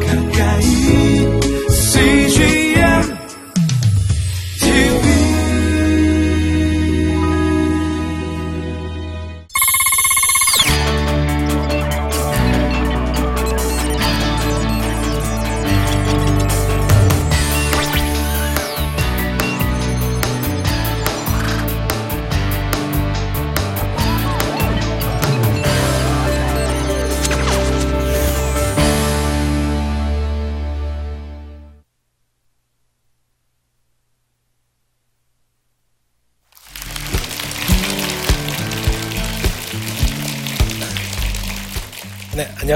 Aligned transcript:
가까 0.00 0.21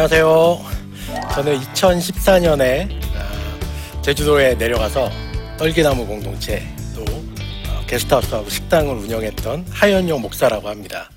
안녕하세요. 0.09 0.61
저는 1.33 1.59
2014년에 1.59 2.89
제주도에 4.03 4.55
내려가서 4.55 5.11
떨기나무 5.59 6.07
공동체 6.07 6.63
또 6.95 7.03
어, 7.03 7.85
게스트하우스하고 7.89 8.49
식당을 8.49 8.95
운영했던 8.99 9.67
하연용 9.69 10.23
목사라고 10.23 10.69
합니다. 10.69 11.11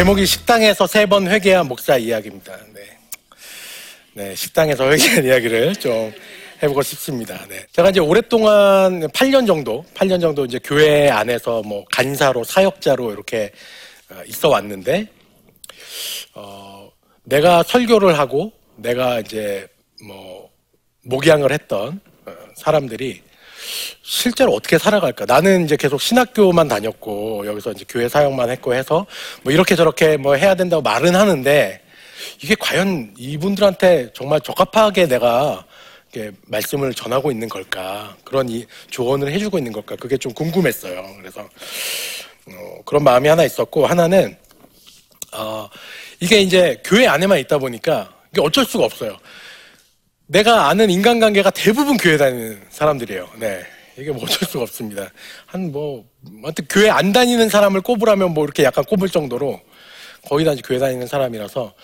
제목이 0.00 0.24
식당에서 0.24 0.86
세 0.86 1.04
번 1.04 1.28
회개한 1.28 1.68
목사 1.68 1.98
이야기입니다. 1.98 2.56
네. 2.72 2.80
네, 4.14 4.34
식당에서 4.34 4.90
회개한 4.90 5.26
이야기를 5.26 5.76
좀 5.76 6.10
해보고 6.62 6.80
싶습니다. 6.80 7.46
네. 7.50 7.66
제가 7.72 7.90
이제 7.90 8.00
오랫동안 8.00 9.06
8년 9.08 9.46
정도, 9.46 9.84
8년 9.92 10.18
정도 10.18 10.46
이제 10.46 10.58
교회 10.64 11.10
안에서 11.10 11.60
뭐 11.66 11.84
간사로, 11.92 12.44
사역자로 12.44 13.12
이렇게 13.12 13.52
어, 14.10 14.22
있어 14.26 14.48
왔는데, 14.48 15.06
어, 16.32 16.90
내가 17.24 17.62
설교를 17.62 18.18
하고, 18.18 18.52
내가 18.76 19.20
이제 19.20 19.68
뭐, 20.06 20.48
목양을 21.04 21.52
했던 21.52 22.00
어, 22.24 22.32
사람들이 22.56 23.20
실제로 24.02 24.52
어떻게 24.54 24.78
살아갈까? 24.78 25.24
나는 25.26 25.64
이제 25.64 25.76
계속 25.76 26.00
신학교만 26.00 26.68
다녔고 26.68 27.46
여기서 27.46 27.72
이제 27.72 27.84
교회 27.88 28.08
사역만 28.08 28.50
했고 28.50 28.74
해서 28.74 29.06
뭐 29.42 29.52
이렇게 29.52 29.76
저렇게 29.76 30.16
뭐 30.16 30.34
해야 30.34 30.54
된다고 30.54 30.82
말은 30.82 31.14
하는데 31.14 31.80
이게 32.42 32.54
과연 32.58 33.14
이분들한테 33.16 34.10
정말 34.14 34.40
적합하게 34.40 35.06
내가 35.06 35.64
이렇게 36.12 36.36
말씀을 36.46 36.92
전하고 36.92 37.30
있는 37.30 37.48
걸까? 37.48 38.16
그런 38.24 38.48
이 38.48 38.66
조언을 38.90 39.32
해주고 39.32 39.58
있는 39.58 39.72
걸까? 39.72 39.96
그게 39.96 40.16
좀 40.16 40.32
궁금했어요. 40.32 41.04
그래서 41.18 41.40
어, 41.40 42.82
그런 42.84 43.04
마음이 43.04 43.28
하나 43.28 43.44
있었고 43.44 43.86
하나는 43.86 44.36
어, 45.32 45.68
이게 46.18 46.40
이제 46.40 46.80
교회 46.84 47.06
안에만 47.06 47.38
있다 47.38 47.58
보니까 47.58 48.12
이게 48.32 48.40
어쩔 48.42 48.64
수가 48.64 48.84
없어요. 48.84 49.16
내가 50.30 50.68
아는 50.68 50.90
인간관계가 50.90 51.50
대부분 51.50 51.96
교회 51.96 52.16
다니는 52.16 52.62
사람들이에요. 52.70 53.28
네. 53.40 53.62
이게 53.98 54.12
뭐 54.12 54.22
어쩔 54.22 54.48
수가 54.48 54.62
없습니다. 54.62 55.10
한 55.46 55.72
뭐, 55.72 56.04
아무튼 56.44 56.64
교회 56.70 56.88
안 56.88 57.12
다니는 57.12 57.48
사람을 57.48 57.80
꼽으라면 57.80 58.32
뭐 58.32 58.44
이렇게 58.44 58.62
약간 58.62 58.84
꼽을 58.84 59.08
정도로 59.08 59.60
거의 60.28 60.44
다 60.44 60.54
교회 60.64 60.78
다니는 60.78 61.08
사람이라서 61.08 61.74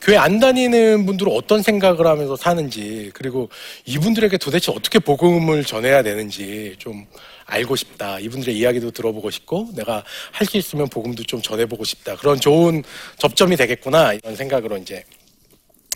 교회 0.00 0.16
안 0.16 0.40
다니는 0.40 1.06
분들은 1.06 1.30
어떤 1.32 1.62
생각을 1.62 2.06
하면서 2.08 2.34
사는지 2.34 3.12
그리고 3.14 3.50
이분들에게 3.84 4.36
도대체 4.38 4.72
어떻게 4.72 4.98
복음을 4.98 5.64
전해야 5.64 6.02
되는지 6.02 6.74
좀 6.78 7.06
알고 7.44 7.76
싶다. 7.76 8.18
이분들의 8.18 8.56
이야기도 8.58 8.90
들어보고 8.90 9.30
싶고 9.30 9.68
내가 9.76 10.02
할 10.32 10.46
수 10.48 10.56
있으면 10.56 10.88
복음도 10.88 11.22
좀 11.22 11.40
전해보고 11.40 11.84
싶다. 11.84 12.16
그런 12.16 12.40
좋은 12.40 12.82
접점이 13.18 13.56
되겠구나. 13.56 14.14
이런 14.14 14.34
생각으로 14.34 14.76
이제 14.78 15.04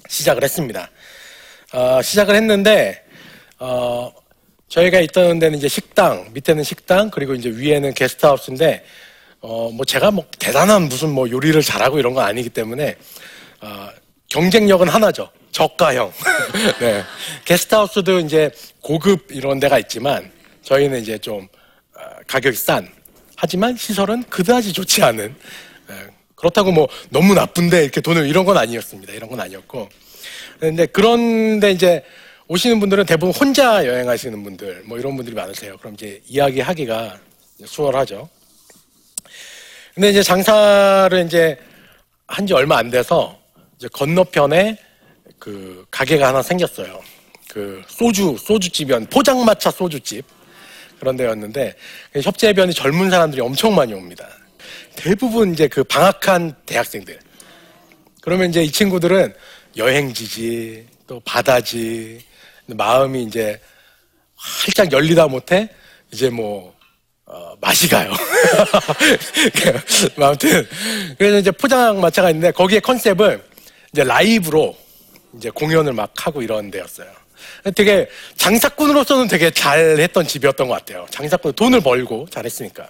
시작을 0.09 0.45
했습니다. 0.45 0.89
어, 1.73 2.01
시작을 2.03 2.35
했는데 2.35 3.05
어, 3.59 4.13
저희가 4.69 5.01
있던 5.01 5.39
데는 5.39 5.59
이제 5.59 5.69
식당 5.69 6.31
밑에는 6.33 6.63
식당 6.63 7.11
그리고 7.11 7.35
이제 7.35 7.49
위에는 7.51 7.95
게스트하우스인데 7.95 8.85
어, 9.41 9.71
뭐 9.73 9.85
제가 9.85 10.11
뭐 10.11 10.25
대단한 10.39 10.89
무슨 10.89 11.11
뭐 11.11 11.31
요리를 11.31 11.61
잘하고 11.63 11.99
이런 11.99 12.15
건 12.15 12.25
아니기 12.25 12.49
때문에 12.51 12.97
어, 13.61 13.89
경쟁력은 14.29 14.89
하나죠. 14.89 15.31
저가형. 15.53 16.13
네. 16.81 17.03
게스트하우스도 17.45 18.21
이제 18.21 18.51
고급 18.81 19.29
이런 19.31 19.59
데가 19.61 19.79
있지만 19.79 20.31
저희는 20.63 21.01
이제 21.01 21.19
좀 21.19 21.49
어, 21.97 22.01
가격이 22.27 22.57
싼. 22.57 22.89
하지만 23.37 23.77
시설은 23.77 24.25
그다지 24.25 24.73
좋지 24.73 25.03
않은. 25.03 25.35
네. 25.89 25.95
그렇다고 26.35 26.73
뭐 26.73 26.89
너무 27.09 27.35
나쁜데 27.35 27.83
이렇게 27.83 28.01
돈을 28.01 28.29
이런 28.29 28.45
건 28.45 28.57
아니었습니다. 28.57 29.13
이런 29.13 29.31
건 29.31 29.41
아니었고 29.41 29.89
근데 30.59 30.87
그런데 30.87 31.71
이제 31.73 32.03
오시는 32.49 32.81
분들은 32.81 33.07
대부분 33.07 33.35
혼자 33.35 33.85
여행하시는 33.87 34.43
분들, 34.43 34.83
뭐 34.87 34.99
이런 34.99 35.17
분들이 35.17 35.35
많으세요. 35.35 35.77
그럼 35.79 35.95
이제 35.95 36.23
이야기하기가 36.27 37.19
수월하죠. 37.65 38.29
근데 39.95 40.11
이제 40.11 40.23
장사를 40.23 41.25
이제 41.27 41.59
한 42.29 42.47
지 42.47 42.55
얼마 42.55 42.77
안 42.79 42.91
돼서 42.91 43.39
이제 43.79 43.89
건너편에 43.93 44.79
그 45.39 45.87
가게가 45.91 46.29
하나 46.29 46.43
생겼어요. 46.43 47.01
그 47.51 47.83
소주, 47.89 48.37
소주집이었 48.39 49.09
포장마차 49.11 49.71
소주집. 49.71 50.25
그런 50.99 51.17
데였는데 51.17 51.75
협재변이 52.23 52.73
젊은 52.73 53.11
사람들이 53.11 53.43
엄청 53.43 53.75
많이 53.75 53.93
옵니다. 53.93 54.27
대부분 54.97 55.53
이제 55.53 55.69
그 55.69 55.85
방학한 55.85 56.55
대학생들. 56.65 57.19
그러면 58.23 58.49
이제 58.49 58.63
이 58.63 58.73
친구들은 58.73 59.35
여행지지, 59.77 60.87
또 61.07 61.21
바다지, 61.21 62.25
마음이 62.67 63.25
이제 63.25 63.61
활짝 64.35 64.93
열리다 64.93 65.29
못해 65.29 65.69
이제 66.13 66.31
뭐 66.31 66.75
어, 67.27 67.55
맛이 67.61 67.89
가요. 67.89 68.13
아무튼 70.17 70.67
그래서 71.19 71.39
이제 71.39 71.51
포장마차가 71.51 72.31
있는데 72.31 72.53
거기에 72.53 72.81
컨셉을 72.81 73.43
이제 73.93 74.05
라이브로 74.05 74.77
이제 75.37 75.51
공연을 75.51 75.93
막 75.93 76.13
하고 76.15 76.43
이런 76.43 76.71
데였어요. 76.71 77.09
되게 77.75 78.09
장사꾼으로서는 78.37 79.29
되게 79.29 79.51
잘했던 79.51 80.27
집이었던 80.27 80.69
것 80.69 80.75
같아요. 80.75 81.07
장사꾼 81.11 81.53
돈을 81.55 81.81
벌고 81.81 82.29
잘했으니까. 82.31 82.89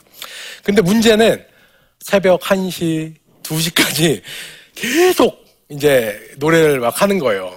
근데 0.62 0.82
문제는 0.82 1.44
새벽 2.00 2.40
1시, 2.42 3.14
2시까지 3.42 4.22
계속 4.74 5.45
이제 5.68 6.18
노래를 6.36 6.80
막 6.80 7.00
하는 7.02 7.18
거예요. 7.18 7.52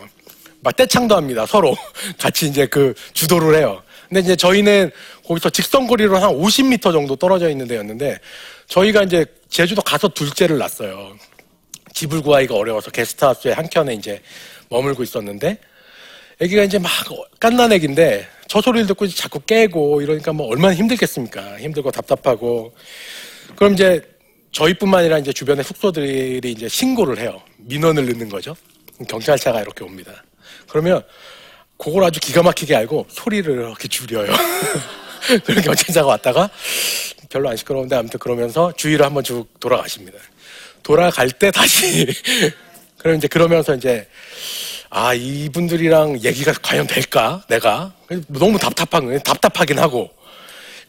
막 0.62 0.76
떼창도 0.76 1.16
합니다. 1.16 1.46
서로 1.46 1.76
같이 2.18 2.48
이제 2.48 2.66
그 2.66 2.94
주도를 3.14 3.56
해요. 3.56 3.82
근데 4.08 4.22
이제 4.22 4.36
저희는 4.36 4.92
거기서 5.26 5.52
직선거리로 5.52 6.18
한 6.18 6.32
50m 6.32 6.92
정도 6.92 7.16
떨어져 7.16 7.50
있는 7.50 7.68
데였는데 7.68 8.20
저희가 8.68 9.04
이제 9.04 9.26
제주도 9.50 9.82
가서 9.82 10.08
둘째를 10.08 10.58
낳았어요. 10.58 11.16
집을 11.94 12.22
구하기가 12.22 12.56
어려워서 12.56 12.92
게스트하우스에 12.92 13.52
한 13.52 13.70
켠에 13.70 13.94
이제 13.94 14.22
머물고 14.70 15.04
있었는데 15.04 15.60
애기가 16.40 16.64
이제 16.64 16.80
막 16.80 16.92
깐난 17.40 17.72
애기인데 17.72 18.28
저 18.48 18.62
소리를 18.62 18.88
듣고 18.88 19.08
자꾸 19.08 19.40
깨고 19.42 20.02
이러니까 20.02 20.34
뭐 20.34 20.48
얼마나 20.48 20.74
힘들겠습니까? 20.74 21.60
힘들고 21.60 21.92
답답하고 21.92 22.74
그럼 23.56 23.74
이제 23.74 24.02
저희뿐만 24.52 25.02
아니라 25.02 25.18
이제 25.20 25.32
주변의 25.32 25.64
숙소들이 25.64 26.52
이제 26.52 26.68
신고를 26.68 27.20
해요. 27.20 27.42
민원을 27.58 28.06
넣는 28.08 28.30
거죠. 28.30 28.56
경찰차가 29.08 29.62
이렇게 29.62 29.84
옵니다. 29.84 30.24
그러면 30.68 31.04
그걸 31.78 32.04
아주 32.04 32.20
기가 32.20 32.44
막히게 32.44 32.76
알고 32.76 33.08
소리를 33.10 33.54
이렇게 33.54 33.88
줄여요. 33.88 34.32
그런 35.46 35.62
경찰차가 35.64 36.08
왔다가 36.08 36.50
별로 37.30 37.50
안 37.50 37.56
시끄러운데 37.56 37.96
아무튼 37.96 38.20
그러면서 38.20 38.74
주위를 38.76 39.06
한번 39.06 39.24
쭉 39.24 39.48
돌아가십니다. 39.60 40.18
돌아갈 40.84 41.30
때 41.30 41.52
다시 41.52 42.08
그럼 42.98 43.18
이제 43.18 43.28
그러면서 43.28 43.76
이제 43.76 44.08
아 44.90 45.14
이분들이랑 45.14 46.22
얘기가 46.24 46.52
과연 46.62 46.88
될까 46.88 47.44
내가 47.48 47.94
너무 48.28 48.58
답답한 48.58 49.06
거예요. 49.06 49.20
답답하긴 49.20 49.78
하고 49.80 50.10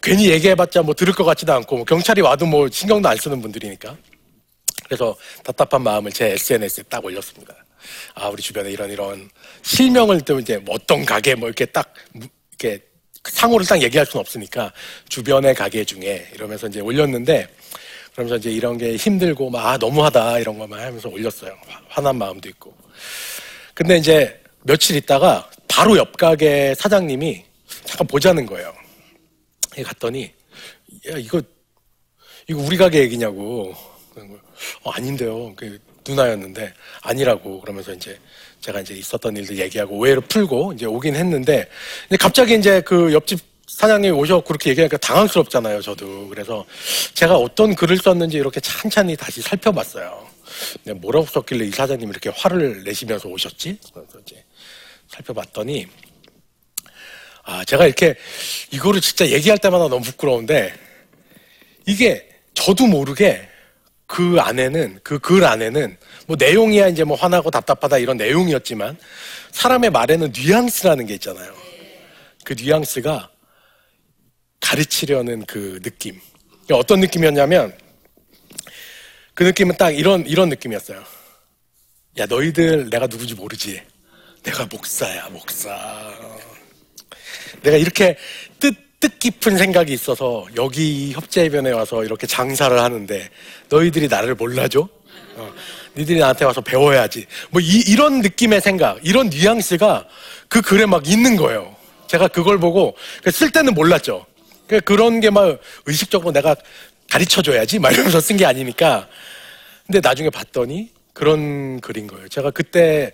괜히 0.03 0.31
얘기해봤자 0.31 0.83
뭐 0.83 0.95
들을 0.95 1.13
것 1.13 1.25
같지도 1.25 1.53
않고 1.53 1.77
뭐 1.77 1.85
경찰이 1.85 2.21
와도 2.21 2.47
뭐 2.47 2.69
신경도 2.71 3.09
안 3.09 3.17
쓰는 3.17 3.41
분들이니까 3.43 3.97
그래서 4.87 5.17
답답한 5.45 5.83
마음을 5.83 6.11
제 6.13 6.31
SNS에 6.33 6.85
딱 6.89 7.05
올렸습니다. 7.05 7.55
아 8.15 8.29
우리 8.29 8.43
주변에 8.43 8.71
이런 8.71 8.91
이런 8.91 9.31
실명을 9.63 10.21
또 10.23 10.39
이제 10.39 10.59
뭐 10.59 10.75
어떤 10.75 11.05
가게 11.05 11.35
뭐 11.35 11.49
이렇게 11.49 11.65
딱 11.67 11.93
무- 12.13 12.27
이렇게 12.59 12.83
상호를 13.29 13.67
딱 13.67 13.81
얘기할 13.83 14.07
수는 14.07 14.21
없으니까 14.21 14.73
주변의 15.09 15.55
가게 15.55 15.85
중에 15.85 16.29
이러면서 16.35 16.67
이제 16.67 16.81
올렸는데 16.81 17.47
그러면서 18.13 18.37
이제 18.37 18.51
이런 18.51 18.77
게 18.79 18.97
힘들고 18.97 19.51
막 19.51 19.67
아, 19.67 19.77
너무하다 19.77 20.39
이런 20.41 20.59
것만 20.59 20.79
하면서 20.81 21.09
올렸어요. 21.09 21.55
화- 21.69 21.81
화난 21.89 22.17
마음도 22.17 22.49
있고. 22.49 22.75
근데 23.75 23.97
이제 23.97 24.41
며칠 24.63 24.97
있다가 24.97 25.49
바로 25.69 25.97
옆 25.97 26.17
가게 26.17 26.75
사장님이 26.77 27.45
잠깐 27.85 28.07
보자는 28.07 28.45
거예요. 28.47 28.75
예, 29.81 29.83
갔더니 29.83 30.33
야 31.09 31.17
이거 31.17 31.41
이거 32.49 32.61
우리 32.61 32.77
가게 32.77 33.01
얘기냐고. 33.01 33.75
어, 34.83 34.91
아닌데요. 34.91 35.55
그 35.57 35.79
누나였는데 36.07 36.73
아니라고 37.03 37.61
그러면서 37.61 37.93
이제 37.95 38.19
제가 38.61 38.81
이제 38.81 38.95
있었던 38.95 39.37
일들 39.37 39.59
얘기하고 39.59 39.97
오해를 39.97 40.21
풀고 40.23 40.75
이제 40.75 40.87
오긴 40.87 41.15
했는데 41.15 41.69
근데 42.09 42.17
갑자기 42.19 42.57
이제 42.57 42.81
그 42.83 43.13
옆집 43.13 43.41
사장님이 43.67 44.13
오셔 44.13 44.41
그렇게 44.41 44.71
얘기하니까 44.71 44.99
당황스럽잖아요. 44.99 45.81
저도 45.81 46.29
그래서 46.29 46.67
제가 47.15 47.37
어떤 47.37 47.75
글을 47.75 47.97
썼는지 47.97 48.37
이렇게 48.37 48.61
찬찬히 48.61 49.17
다시 49.17 49.41
살펴봤어요. 49.41 50.27
뭐라고 50.97 51.25
썼길래 51.27 51.67
이 51.67 51.71
사장님이 51.71 52.11
이렇게 52.11 52.31
화를 52.31 52.83
내시면서 52.85 53.29
오셨지? 53.29 53.79
이제 54.27 54.45
살펴봤더니 55.09 55.87
아, 57.51 57.65
제가 57.65 57.85
이렇게 57.85 58.15
이거를 58.71 59.01
진짜 59.01 59.29
얘기할 59.29 59.59
때마다 59.59 59.89
너무 59.89 60.03
부끄러운데 60.03 60.73
이게 61.85 62.29
저도 62.55 62.87
모르게 62.87 63.49
그 64.07 64.37
안에는 64.39 65.01
그 65.03 65.19
글 65.19 65.45
안에는 65.45 65.97
뭐 66.29 66.37
내용이야 66.39 66.87
이제 66.89 67.03
뭐 67.03 67.17
화나고 67.17 67.51
답답하다 67.51 67.99
이런 67.99 68.17
내용이었지만 68.19 68.97
사람의 69.51 69.91
말에는 69.91 70.33
뉘앙스라는 70.33 71.07
게 71.07 71.15
있잖아요. 71.15 71.53
그 72.45 72.53
뉘앙스가 72.57 73.31
가르치려는 74.61 75.45
그 75.47 75.81
느낌. 75.83 76.21
어떤 76.71 77.01
느낌이었냐면 77.01 77.77
그 79.35 79.43
느낌은 79.43 79.77
딱 79.77 79.91
이런 79.91 80.25
이런 80.25 80.49
느낌이었어요. 80.51 81.03
야 82.19 82.27
너희들 82.27 82.91
내가 82.91 83.09
누군지 83.09 83.35
모르지. 83.35 83.83
내가 84.45 84.67
목사야 84.67 85.31
목사. 85.31 85.71
내가 87.63 87.77
이렇게 87.77 88.17
뜻, 88.59 88.75
뜻깊은 89.01 89.57
생각이 89.57 89.93
있어서 89.93 90.47
여기 90.57 91.13
협재해변에 91.13 91.71
와서 91.71 92.05
이렇게 92.05 92.27
장사를 92.27 92.79
하는데 92.79 93.29
너희들이 93.69 94.09
나를 94.09 94.35
몰라줘? 94.35 94.89
어, 95.37 95.53
니들이 95.97 96.19
나한테 96.19 96.45
와서 96.45 96.61
배워야지. 96.61 97.27
뭐 97.51 97.61
이, 97.61 97.83
이런 97.87 98.21
느낌의 98.21 98.61
생각, 98.61 98.99
이런 99.03 99.31
뉘앙스가 99.31 100.07
그 100.49 100.61
글에 100.61 100.87
막 100.87 101.09
있는 101.09 101.37
거예요. 101.37 101.75
제가 102.09 102.29
그걸 102.29 102.59
보고 102.59 102.97
쓸 103.31 103.51
때는 103.51 103.75
몰랐죠. 103.75 104.27
그 104.67 104.81
그런 104.81 105.21
게 105.21 105.31
막 105.31 105.59
의식적으로 105.87 106.33
내가 106.33 106.55
가르쳐줘야지 107.11 107.79
막 107.79 107.93
이러면서 107.93 108.21
쓴 108.21 108.37
게 108.37 108.45
아니니까. 108.47 109.09
근데 109.87 110.01
나중에 110.01 110.31
봤더니 110.31 110.91
그런 111.13 111.81
글인 111.81 112.07
거예요. 112.07 112.29
제가 112.29 112.51
그때 112.53 113.13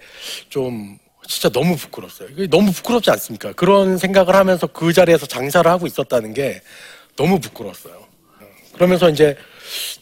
좀 0.50 0.99
진짜 1.28 1.49
너무 1.49 1.76
부끄러웠어요. 1.76 2.28
이게 2.32 2.46
너무 2.46 2.73
부끄럽지 2.73 3.11
않습니까? 3.11 3.52
그런 3.52 3.99
생각을 3.99 4.34
하면서 4.34 4.67
그 4.67 4.93
자리에서 4.93 5.26
장사를 5.26 5.69
하고 5.70 5.87
있었다는 5.87 6.34
게 6.34 6.61
너무 7.17 7.40
부끄러웠어요. 7.40 8.06
그러면서 8.75 9.08
이제 9.08 9.37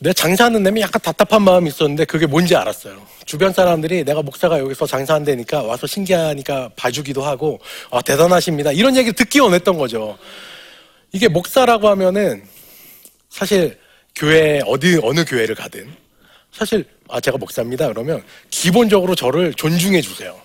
내 0.00 0.12
장사하는 0.12 0.62
내면 0.62 0.82
약간 0.82 1.00
답답한 1.00 1.42
마음이 1.42 1.68
있었는데 1.68 2.04
그게 2.04 2.26
뭔지 2.26 2.54
알았어요. 2.54 3.00
주변 3.24 3.52
사람들이 3.52 4.04
내가 4.04 4.22
목사가 4.22 4.58
여기서 4.58 4.86
장사한다니까 4.86 5.62
와서 5.62 5.86
신기하니까 5.86 6.70
봐주기도 6.76 7.22
하고 7.22 7.60
아 7.90 8.02
대단하십니다. 8.02 8.72
이런 8.72 8.96
얘기 8.96 9.12
듣기 9.12 9.40
원했던 9.40 9.78
거죠. 9.78 10.18
이게 11.12 11.28
목사라고 11.28 11.88
하면은 11.90 12.44
사실 13.30 13.78
교회 14.14 14.60
어디 14.66 14.98
어느 15.02 15.24
교회를 15.24 15.54
가든 15.54 15.90
사실 16.52 16.84
아 17.08 17.20
제가 17.20 17.38
목사입니다 17.38 17.88
그러면 17.88 18.22
기본적으로 18.50 19.14
저를 19.14 19.54
존중해 19.54 20.00
주세요. 20.02 20.43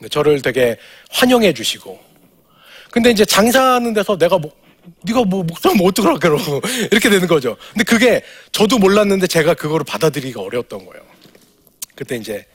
네, 0.00 0.08
저를 0.08 0.40
되게 0.42 0.76
환영해 1.10 1.52
주시고. 1.52 1.98
근데 2.90 3.10
이제 3.10 3.24
장사하는 3.24 3.92
데서 3.92 4.16
내가 4.16 4.38
뭐, 4.38 4.50
네가 5.02 5.24
뭐 5.24 5.42
목사면 5.42 5.86
어떡하라 5.86 6.18
그러고 6.18 6.60
이렇게 6.90 7.10
되는 7.10 7.26
거죠. 7.26 7.56
근데 7.72 7.84
그게 7.84 8.22
저도 8.52 8.78
몰랐는데 8.78 9.26
제가 9.26 9.54
그거를 9.54 9.84
받아들이기가 9.84 10.40
어려웠던 10.40 10.86
거예요. 10.86 11.04
그때 11.94 12.16
이제 12.16 12.46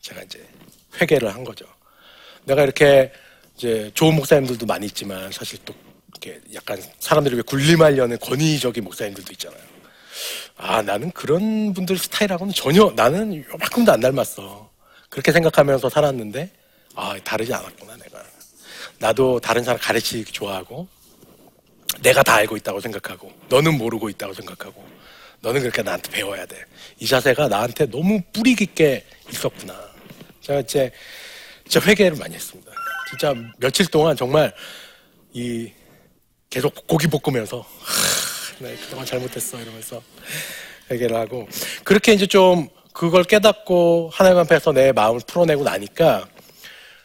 제가 0.00 0.22
이제 0.22 0.44
회개를 1.00 1.32
한 1.32 1.44
거죠. 1.44 1.64
내가 2.44 2.62
이렇게 2.62 3.12
이제 3.56 3.90
좋은 3.94 4.16
목사님들도 4.16 4.66
많이 4.66 4.86
있지만 4.86 5.30
사실 5.30 5.58
또 5.64 5.74
이렇게 6.08 6.40
약간 6.54 6.82
사람들이 6.98 7.36
왜 7.36 7.42
군림하려는 7.42 8.18
권위적인 8.18 8.82
목사님들도 8.82 9.32
있잖아요. 9.32 9.60
아, 10.56 10.82
나는 10.82 11.10
그런 11.12 11.72
분들 11.72 11.98
스타일하고는 11.98 12.52
전혀 12.54 12.92
나는 12.96 13.44
요만큼도 13.44 13.92
안 13.92 14.00
닮았어. 14.00 14.70
그렇게 15.08 15.32
생각하면서 15.32 15.88
살았는데 15.88 16.50
아, 16.94 17.16
다르지 17.24 17.52
않았구나, 17.52 17.96
내가. 17.96 18.22
나도 18.98 19.40
다른 19.40 19.64
사람 19.64 19.80
가르치기 19.80 20.32
좋아하고, 20.32 20.86
내가 22.00 22.22
다 22.22 22.34
알고 22.34 22.56
있다고 22.56 22.80
생각하고, 22.80 23.32
너는 23.48 23.78
모르고 23.78 24.08
있다고 24.10 24.34
생각하고, 24.34 24.84
너는 25.40 25.60
그렇게 25.60 25.82
나한테 25.82 26.10
배워야 26.10 26.46
돼. 26.46 26.64
이 26.98 27.06
자세가 27.06 27.48
나한테 27.48 27.86
너무 27.86 28.20
뿌리 28.32 28.54
깊게 28.54 29.04
있었구나. 29.30 29.74
제가 30.40 30.60
이제, 30.60 30.90
진짜 31.68 31.86
회개를 31.86 32.18
많이 32.18 32.34
했습니다. 32.34 32.70
진짜 33.10 33.34
며칠 33.58 33.86
동안 33.86 34.16
정말 34.16 34.52
이, 35.32 35.70
계속 36.50 36.86
고기 36.86 37.06
볶으면서, 37.06 37.60
하, 37.60 38.56
네, 38.58 38.76
그동안 38.76 39.06
잘못했어, 39.06 39.60
이러면서 39.60 40.02
회개를 40.90 41.16
하고, 41.16 41.48
그렇게 41.84 42.12
이제 42.12 42.26
좀 42.26 42.68
그걸 42.92 43.24
깨닫고 43.24 44.10
하나님 44.12 44.38
앞에서 44.38 44.72
내 44.72 44.92
마음을 44.92 45.20
풀어내고 45.26 45.64
나니까 45.64 46.28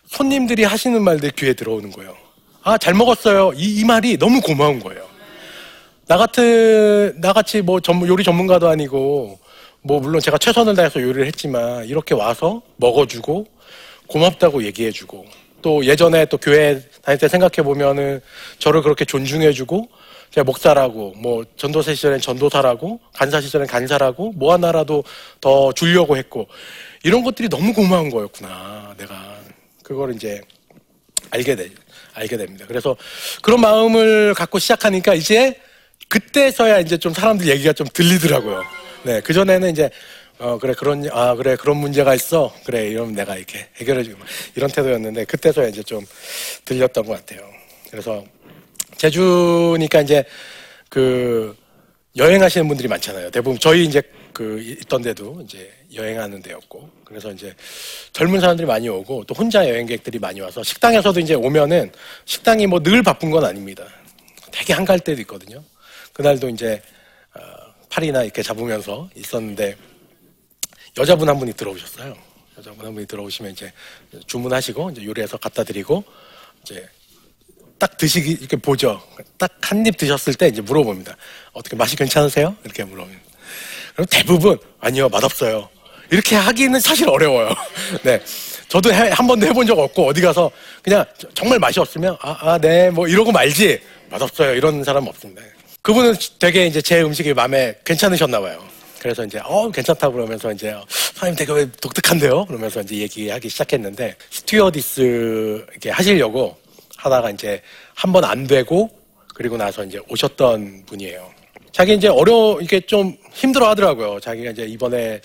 손님들이 0.07 0.63
하시는 0.63 1.01
말들 1.01 1.31
귀에 1.31 1.53
들어오는 1.53 1.91
거예요. 1.91 2.15
아, 2.63 2.77
잘 2.77 2.93
먹었어요. 2.93 3.53
이, 3.55 3.79
이 3.79 3.85
말이 3.85 4.17
너무 4.17 4.41
고마운 4.41 4.79
거예요. 4.79 5.05
나 6.07 6.17
같은, 6.17 7.19
나같이 7.19 7.61
뭐 7.61 7.79
전문, 7.79 8.07
요리 8.07 8.23
전문가도 8.23 8.67
아니고, 8.67 9.39
뭐 9.81 9.99
물론 9.99 10.21
제가 10.21 10.37
최선을 10.37 10.75
다해서 10.75 11.01
요리를 11.01 11.25
했지만, 11.27 11.85
이렇게 11.85 12.15
와서 12.15 12.61
먹어주고, 12.77 13.45
고맙다고 14.07 14.63
얘기해주고, 14.63 15.25
또 15.61 15.85
예전에 15.85 16.25
또 16.25 16.37
교회 16.37 16.81
다닐 17.01 17.19
때 17.19 17.27
생각해보면은 17.27 18.21
저를 18.59 18.81
그렇게 18.81 19.03
존중해주고, 19.03 19.89
제가 20.31 20.43
목사라고, 20.45 21.13
뭐 21.17 21.43
전도사 21.57 21.93
시절엔 21.93 22.21
전도사라고, 22.21 22.99
간사 23.13 23.41
시절엔 23.41 23.67
간사라고, 23.67 24.33
뭐 24.33 24.53
하나라도 24.53 25.03
더 25.41 25.73
주려고 25.73 26.15
했고, 26.15 26.47
이런 27.03 27.23
것들이 27.23 27.49
너무 27.49 27.73
고마운 27.73 28.09
거였구나, 28.09 28.95
내가. 28.97 29.36
그걸 29.87 30.13
이제 30.13 30.41
알게 31.31 31.55
돼, 31.55 31.69
알게 32.13 32.35
됩니다. 32.35 32.65
그래서 32.67 32.97
그런 33.41 33.61
마음을 33.61 34.33
갖고 34.33 34.59
시작하니까 34.59 35.13
이제 35.13 35.57
그때서야 36.09 36.79
이제 36.79 36.97
좀 36.97 37.13
사람들 37.13 37.47
얘기가 37.47 37.71
좀 37.71 37.87
들리더라고요. 37.93 38.63
네, 39.03 39.21
그 39.21 39.31
전에는 39.31 39.71
이제 39.71 39.89
어, 40.39 40.59
그래, 40.59 40.73
그런, 40.77 41.09
아, 41.13 41.33
그래, 41.33 41.55
그런 41.55 41.77
문제가 41.77 42.13
있어. 42.13 42.53
그래, 42.63 42.89
이러면 42.89 43.15
내가 43.15 43.35
이렇게 43.37 43.69
해결해 43.77 44.03
주고, 44.03 44.23
이런 44.55 44.69
태도였는데, 44.69 45.25
그때서야 45.25 45.67
이제 45.67 45.81
좀 45.81 46.05
들렸던 46.63 47.07
것 47.07 47.13
같아요. 47.13 47.49
그래서, 47.89 48.23
제주니까 48.97 50.01
이제, 50.01 50.23
그, 50.89 51.57
여행하시는 52.15 52.67
분들이 52.67 52.87
많잖아요. 52.87 53.31
대부분 53.31 53.57
저희 53.59 53.83
이제 53.83 53.99
그 54.37 54.61
있던 54.61 55.01
데도 55.01 55.41
이제 55.43 55.73
여행하는 55.95 56.43
데였고 56.43 56.87
그래서 57.03 57.31
이제 57.31 57.55
젊은 58.13 58.39
사람들이 58.39 58.67
많이 58.67 58.87
오고 58.87 59.23
또 59.23 59.33
혼자 59.33 59.67
여행객들이 59.67 60.19
많이 60.19 60.39
와서 60.41 60.61
식당에서도 60.61 61.19
이제 61.21 61.33
오면은 61.33 61.91
식당이 62.25 62.67
뭐 62.67 62.79
늘 62.79 63.01
바쁜 63.01 63.31
건 63.31 63.43
아닙니다. 63.45 63.87
되게 64.51 64.73
한가할 64.73 64.99
때도 64.99 65.19
있거든요. 65.21 65.63
그날도 66.13 66.49
이제 66.49 66.79
어, 67.33 67.39
팔이나 67.89 68.21
이렇게 68.21 68.43
잡으면서 68.43 69.09
있었는데 69.15 69.75
여자분 70.99 71.27
한 71.27 71.39
분이 71.39 71.53
들어오셨어요. 71.53 72.15
여자분 72.59 72.85
한 72.85 72.93
분이 72.93 73.07
들어오시면 73.07 73.53
이제 73.53 73.73
주문하시고 74.27 74.91
이제 74.91 75.03
요리해서 75.03 75.37
갖다 75.37 75.63
드리고 75.63 76.03
이제 76.61 76.87
딱 77.79 77.97
드시기 77.97 78.33
이렇게 78.33 78.55
보죠. 78.55 79.01
딱 79.39 79.57
한 79.63 79.83
입 79.87 79.97
드셨을 79.97 80.35
때 80.35 80.47
이제 80.47 80.61
물어봅니다. 80.61 81.17
어떻게 81.53 81.75
맛이 81.75 81.95
괜찮으세요? 81.95 82.55
이렇게 82.63 82.83
물어봅니다. 82.83 83.26
대부분 84.05 84.57
아니요 84.79 85.09
맛없어요. 85.09 85.69
이렇게 86.09 86.35
하기는 86.35 86.79
사실 86.79 87.09
어려워요. 87.09 87.49
네, 88.03 88.21
저도 88.69 88.93
해- 88.93 89.09
한 89.11 89.27
번도 89.27 89.45
해본 89.47 89.65
적 89.67 89.77
없고 89.77 90.07
어디 90.07 90.21
가서 90.21 90.49
그냥 90.81 91.03
저- 91.17 91.27
정말 91.33 91.59
맛이 91.59 91.79
없으면 91.79 92.15
아 92.21 92.53
아 92.53 92.57
네 92.59 92.89
뭐 92.91 93.07
이러고 93.07 93.31
말지 93.31 93.79
맛없어요 94.09 94.53
이런 94.55 94.83
사람 94.83 95.07
없습니다. 95.07 95.41
그분은 95.81 96.15
되게 96.39 96.65
이제 96.67 96.81
제 96.81 97.01
음식이 97.01 97.33
마음에 97.33 97.75
괜찮으셨나 97.85 98.39
봐요. 98.39 98.63
그래서 98.99 99.23
이제 99.25 99.39
어 99.43 99.69
괜찮다고 99.71 100.13
그러면서 100.15 100.51
이제 100.51 100.71
어, 100.71 100.83
사장님 100.89 101.35
되게 101.35 101.51
왜 101.53 101.69
독특한데요? 101.71 102.45
그러면서 102.45 102.81
이제 102.81 102.95
얘기하기 102.97 103.47
시작했는데 103.49 104.15
스튜어디스 104.31 105.65
이렇게 105.71 105.89
하시려고 105.91 106.57
하다가 106.97 107.29
이제 107.31 107.61
한 107.95 108.11
번 108.11 108.23
안 108.25 108.47
되고 108.47 108.89
그리고 109.33 109.55
나서 109.57 109.83
이제 109.83 109.99
오셨던 110.09 110.83
분이에요. 110.87 111.29
자기 111.77 111.93
이제 111.93 112.07
어려 112.07 112.57
이게 112.59 112.79
좀 112.79 113.15
힘들어 113.31 113.69
하더라고요. 113.69 114.19
자기가 114.19 114.49
이제 114.49 114.63
이번에 114.63 115.21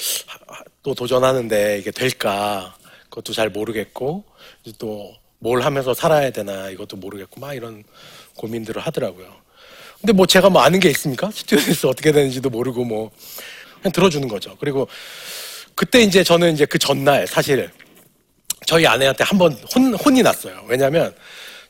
또 0.82 0.94
도전하는데 0.94 1.78
이게 1.78 1.90
될까 1.90 2.76
그것도 3.08 3.32
잘 3.32 3.48
모르겠고 3.48 4.24
또 4.78 5.22
뭘 5.42 5.62
하면서 5.62 5.92
살아야 5.92 6.30
되나 6.30 6.70
이것도 6.70 6.96
모르겠고 6.98 7.40
막 7.40 7.52
이런 7.52 7.82
고민들을 8.36 8.80
하더라고요. 8.80 9.26
근데 10.00 10.12
뭐 10.12 10.24
제가 10.24 10.50
뭐 10.50 10.62
아는 10.62 10.78
게 10.78 10.88
있습니까? 10.90 11.30
스튜디오에서 11.32 11.88
어떻게 11.88 12.12
되는지도 12.12 12.48
모르고 12.48 12.84
뭐 12.84 13.10
그냥 13.80 13.90
들어주는 13.92 14.28
거죠. 14.28 14.56
그리고 14.60 14.86
그때 15.74 16.00
이제 16.00 16.22
저는 16.22 16.54
이제 16.54 16.64
그 16.64 16.78
전날 16.78 17.26
사실 17.26 17.68
저희 18.66 18.86
아내한테 18.86 19.24
한번 19.24 19.52
혼, 19.74 19.94
혼이 19.94 20.22
났어요. 20.22 20.64
왜냐면 20.68 21.12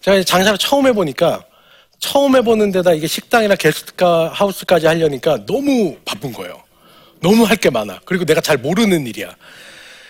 제가 0.03 0.19
이제 0.19 0.25
장사를 0.25 0.59
처음 0.59 0.87
해보니까 0.87 1.43
처음 2.03 2.35
해보는 2.37 2.73
데다 2.73 2.93
이게 2.95 3.07
식당이나 3.07 3.55
게스트가 3.55 4.31
하우스까지 4.35 4.87
하려니까 4.87 5.47
너무 5.47 5.97
바쁜 6.05 6.33
거예요. 6.33 6.61
너무 7.21 7.45
할 7.45 7.57
게 7.57 7.71
많아. 7.71 8.01
그리고 8.05 8.25
내가 8.25 8.41
잘 8.41 8.57
모르는 8.57 9.07
일이야. 9.07 9.37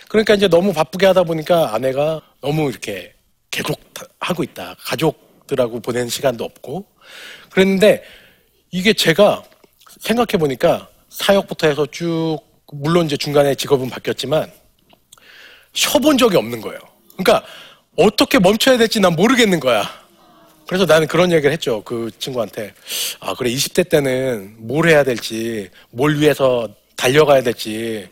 그러니까 0.09 0.33
이제 0.35 0.49
너무 0.49 0.73
바쁘게 0.73 1.05
하다 1.07 1.25
보니까 1.25 1.75
아내가 1.75 2.23
너무 2.41 2.71
이렇게 2.71 3.13
계속 3.51 3.79
다- 3.93 4.07
하고 4.21 4.43
있다. 4.43 4.75
가족들하고 4.85 5.81
보내는 5.81 6.09
시간도 6.09 6.45
없고. 6.45 6.87
그랬는데 7.51 8.03
이게 8.71 8.95
제가 8.95 9.43
생각해 10.01 10.39
보니까 10.39 10.89
사역부터 11.11 11.67
해서 11.69 11.87
쭉 11.91 12.39
물론 12.73 13.05
이제 13.05 13.19
중간에 13.19 13.55
직업은 13.55 13.91
바뀌었지만 13.91 14.51
쉬어본 15.75 16.17
적이 16.17 16.39
없는 16.39 16.63
거예요. 16.63 16.79
그러니까 17.19 17.47
어떻게 17.99 18.39
멈춰야 18.39 18.79
될지 18.79 18.99
난 18.99 19.13
모르겠는 19.15 19.61
거야. 19.61 20.02
그래서 20.73 20.87
나는 20.87 21.07
그런 21.07 21.31
얘기를 21.33 21.53
했죠. 21.53 21.83
그 21.85 22.11
친구한테. 22.19 22.73
아, 23.21 23.35
그래. 23.35 23.51
20대 23.51 23.91
때는 23.91 24.55
뭘 24.57 24.89
해야 24.89 25.05
될지, 25.05 25.69
뭘 25.91 26.19
위해서 26.19 26.67
달려가야 26.97 27.43
될지 27.43 28.09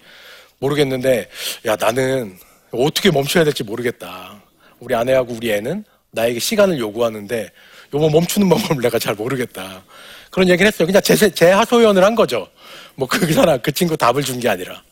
모르겠는데, 0.59 1.31
야, 1.64 1.76
나는 1.76 2.37
어떻게 2.71 3.11
멈춰야 3.11 3.45
될지 3.45 3.64
모르겠다. 3.64 4.43
우리 4.79 4.95
아내하고 4.95 5.33
우리 5.33 5.50
애는 5.52 5.85
나에게 6.11 6.38
시간을 6.38 6.79
요구하는데, 6.79 7.50
요거 7.95 8.11
멈추는 8.11 8.50
방법을 8.50 8.83
내가 8.83 8.99
잘 8.99 9.14
모르겠다. 9.14 9.83
그런 10.31 10.47
얘기를 10.50 10.67
했어요. 10.67 10.85
그냥 10.85 11.00
제, 11.00 11.17
제 11.31 11.50
하소연을 11.52 12.05
한 12.05 12.14
거죠. 12.14 12.47
뭐 12.95 13.09
그 13.09 13.33
사람, 13.33 13.59
그 13.62 13.73
친구 13.73 13.97
답을 13.97 14.23
준 14.23 14.38
게 14.38 14.50
아니라. 14.50 14.83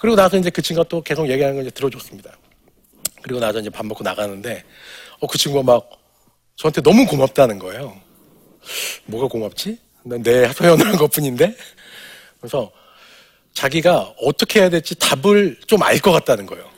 그리고 0.00 0.16
나서 0.16 0.36
이제 0.36 0.50
그 0.50 0.60
친구가 0.60 0.88
또 0.88 1.00
계속 1.00 1.30
얘기하는 1.30 1.54
걸 1.54 1.62
이제 1.62 1.70
들어줬습니다. 1.70 2.36
그리고 3.22 3.38
나서 3.38 3.60
이제 3.60 3.70
밥 3.70 3.86
먹고 3.86 4.02
나가는데, 4.02 4.64
어, 5.20 5.28
그 5.28 5.38
친구가 5.38 5.62
막 5.62 5.88
저한테 6.56 6.80
너무 6.82 7.06
고맙다는 7.06 7.58
거예요. 7.58 7.96
뭐가 9.06 9.28
고맙지? 9.28 9.78
난내 10.04 10.44
하소연을 10.46 10.86
한 10.86 10.96
것 10.96 11.10
뿐인데? 11.10 11.54
그래서 12.40 12.70
자기가 13.54 14.14
어떻게 14.20 14.60
해야 14.60 14.68
될지 14.68 14.94
답을 14.96 15.58
좀 15.66 15.82
알 15.82 15.98
것 16.00 16.12
같다는 16.12 16.46
거예요. 16.46 16.68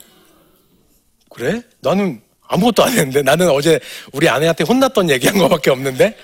그래? 1.29 1.61
나는 1.81 2.21
아무것도 2.47 2.83
안 2.83 2.89
했는데? 2.91 3.21
나는 3.21 3.49
어제 3.49 3.79
우리 4.13 4.29
아내한테 4.29 4.63
혼났던 4.63 5.09
얘기한 5.09 5.37
것밖에 5.37 5.69
없는데? 5.69 6.15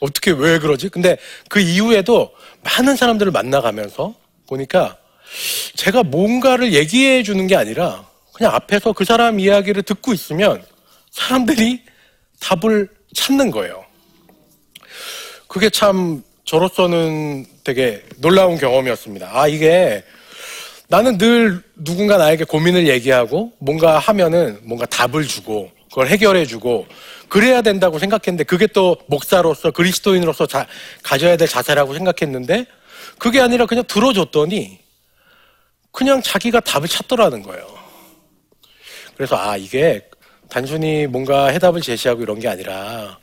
어떻게 0.00 0.32
왜 0.32 0.58
그러지? 0.58 0.88
근데 0.88 1.16
그 1.48 1.60
이후에도 1.60 2.32
많은 2.62 2.96
사람들을 2.96 3.30
만나가면서 3.32 4.14
보니까 4.48 4.96
제가 5.76 6.02
뭔가를 6.02 6.74
얘기해 6.74 7.22
주는 7.22 7.46
게 7.46 7.56
아니라 7.56 8.06
그냥 8.34 8.54
앞에서 8.54 8.92
그 8.92 9.04
사람 9.04 9.40
이야기를 9.40 9.82
듣고 9.84 10.12
있으면 10.12 10.62
사람들이 11.10 11.82
답을 12.44 12.88
찾는 13.14 13.50
거예요. 13.50 13.84
그게 15.48 15.70
참 15.70 16.22
저로서는 16.44 17.46
되게 17.64 18.02
놀라운 18.18 18.58
경험이었습니다. 18.58 19.30
아, 19.32 19.48
이게 19.48 20.04
나는 20.88 21.16
늘 21.16 21.62
누군가 21.76 22.18
나에게 22.18 22.44
고민을 22.44 22.86
얘기하고 22.88 23.52
뭔가 23.58 23.98
하면은 23.98 24.58
뭔가 24.62 24.84
답을 24.86 25.26
주고 25.26 25.70
그걸 25.88 26.08
해결해 26.08 26.44
주고 26.44 26.86
그래야 27.28 27.62
된다고 27.62 27.98
생각했는데 27.98 28.44
그게 28.44 28.66
또 28.66 28.96
목사로서 29.06 29.70
그리스도인으로서 29.70 30.46
자- 30.46 30.66
가져야 31.02 31.36
될 31.36 31.48
자세라고 31.48 31.94
생각했는데 31.94 32.66
그게 33.18 33.40
아니라 33.40 33.64
그냥 33.64 33.84
들어줬더니 33.88 34.78
그냥 35.92 36.20
자기가 36.20 36.60
답을 36.60 36.88
찾더라는 36.88 37.42
거예요. 37.42 37.66
그래서 39.16 39.36
아, 39.36 39.56
이게 39.56 40.06
단순히 40.54 41.08
뭔가 41.08 41.48
해답을 41.48 41.80
제시하고 41.80 42.22
이런 42.22 42.38
게 42.38 42.46
아니라 42.46 43.18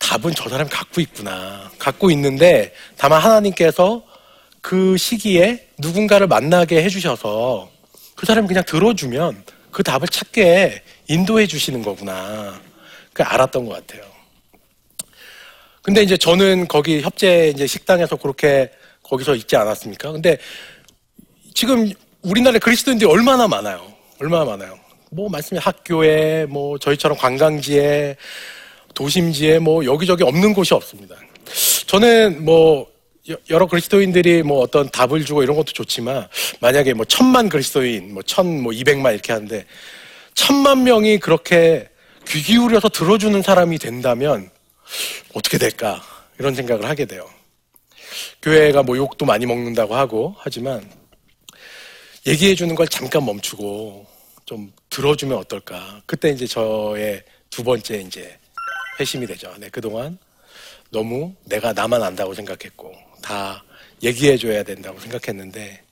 답은 0.00 0.34
저 0.34 0.48
사람이 0.48 0.68
갖고 0.68 1.00
있구나. 1.00 1.70
갖고 1.78 2.10
있는데 2.10 2.74
다만 2.96 3.22
하나님께서 3.22 4.02
그 4.60 4.96
시기에 4.96 5.68
누군가를 5.78 6.26
만나게 6.26 6.82
해주셔서 6.82 7.70
그 8.16 8.26
사람이 8.26 8.48
그냥 8.48 8.64
들어주면 8.66 9.44
그 9.70 9.84
답을 9.84 10.08
찾게 10.08 10.82
인도해 11.06 11.46
주시는 11.46 11.84
거구나. 11.84 12.60
그 13.12 13.22
알았던 13.22 13.66
것 13.66 13.74
같아요. 13.74 14.02
근데 15.82 16.02
이제 16.02 16.16
저는 16.16 16.66
거기 16.66 17.00
협재 17.00 17.52
이제 17.54 17.68
식당에서 17.68 18.16
그렇게 18.16 18.72
거기서 19.04 19.36
있지 19.36 19.54
않았습니까? 19.54 20.10
근데 20.10 20.36
지금 21.54 21.92
우리나라에 22.22 22.58
그리스도인들이 22.58 23.08
얼마나 23.08 23.46
많아요. 23.46 23.86
얼마나 24.18 24.44
많아요. 24.46 24.79
뭐 25.10 25.28
말씀이 25.28 25.58
학교에 25.58 26.46
뭐 26.46 26.78
저희처럼 26.78 27.18
관광지에 27.18 28.16
도심지에 28.94 29.58
뭐 29.58 29.84
여기저기 29.84 30.22
없는 30.22 30.54
곳이 30.54 30.72
없습니다. 30.74 31.16
저는 31.86 32.44
뭐 32.44 32.86
여- 33.28 33.36
여러 33.50 33.66
그리스도인들이 33.66 34.42
뭐 34.42 34.60
어떤 34.60 34.88
답을 34.90 35.24
주고 35.24 35.42
이런 35.42 35.56
것도 35.56 35.72
좋지만 35.72 36.28
만약에 36.60 36.94
뭐 36.94 37.04
천만 37.04 37.48
그리스도인 37.48 38.14
뭐천뭐 38.14 38.72
이백만 38.72 39.12
이렇게 39.14 39.32
하는데 39.32 39.64
천만 40.34 40.84
명이 40.84 41.18
그렇게 41.18 41.88
귀 42.28 42.42
기울여서 42.42 42.88
들어주는 42.90 43.42
사람이 43.42 43.78
된다면 43.78 44.48
어떻게 45.34 45.58
될까 45.58 46.00
이런 46.38 46.54
생각을 46.54 46.84
하게 46.88 47.04
돼요. 47.04 47.28
교회가 48.42 48.82
뭐 48.84 48.96
욕도 48.96 49.26
많이 49.26 49.44
먹는다고 49.46 49.94
하고 49.96 50.34
하지만 50.38 50.88
얘기해 52.26 52.54
주는 52.54 52.74
걸 52.74 52.86
잠깐 52.88 53.24
멈추고 53.24 54.06
좀 54.50 54.72
들어주면 54.88 55.38
어떨까. 55.38 56.02
그때 56.06 56.28
이제 56.30 56.44
저의 56.44 57.22
두 57.50 57.62
번째 57.62 57.98
이제 57.98 58.36
회심이 58.98 59.24
되죠. 59.24 59.54
네, 59.58 59.68
그동안 59.70 60.18
너무 60.90 61.32
내가 61.44 61.72
나만 61.72 62.02
안다고 62.02 62.34
생각했고 62.34 62.92
다 63.22 63.62
얘기해 64.02 64.36
줘야 64.38 64.64
된다고 64.64 64.98
생각했는데 64.98 65.84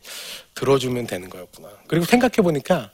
들어주면 0.57 1.07
되는 1.07 1.31
거였구나. 1.31 1.69
그리고 1.87 2.05
생각해 2.05 2.43
보니까 2.43 2.91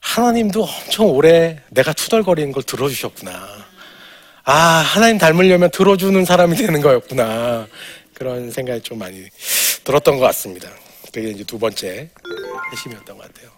하나님도 0.00 0.64
엄청 0.64 1.10
오래 1.10 1.62
내가 1.68 1.92
투덜거리는 1.92 2.50
걸 2.52 2.62
들어주셨구나. 2.62 3.66
아, 4.44 4.52
하나님 4.54 5.18
닮으려면 5.18 5.70
들어주는 5.70 6.24
사람이 6.24 6.56
되는 6.56 6.80
거였구나. 6.80 7.68
그런 8.14 8.50
생각이 8.50 8.80
좀 8.80 9.00
많이 9.00 9.28
들었던 9.84 10.16
것 10.16 10.24
같습니다. 10.28 10.70
그게 11.12 11.28
이제 11.28 11.44
두 11.44 11.58
번째 11.58 12.08
회심이었던 12.72 13.18
것 13.18 13.34
같아요. 13.34 13.51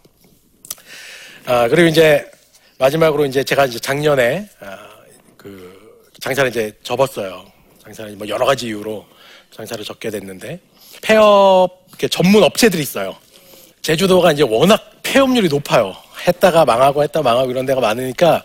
아, 1.46 1.68
그리고 1.68 1.88
이제 1.88 2.30
마지막으로 2.78 3.26
이제 3.26 3.44
제가 3.44 3.66
이제 3.66 3.78
작년에 3.78 4.48
아, 4.60 4.78
그 5.36 6.08
장사를 6.20 6.48
이제 6.50 6.72
접었어요. 6.82 7.44
장사를 7.82 8.12
뭐 8.16 8.26
여러 8.28 8.46
가지 8.46 8.66
이유로 8.66 9.04
장사를 9.54 9.84
접게 9.84 10.10
됐는데 10.10 10.58
폐업 11.02 11.84
전문 12.10 12.42
업체들이 12.42 12.82
있어요. 12.82 13.14
제주도가 13.82 14.32
이제 14.32 14.42
워낙 14.42 14.90
폐업률이 15.02 15.48
높아요. 15.48 15.94
했다가 16.26 16.64
망하고 16.64 17.02
했다 17.02 17.20
망하고 17.20 17.50
이런 17.50 17.66
데가 17.66 17.80
많으니까 17.80 18.42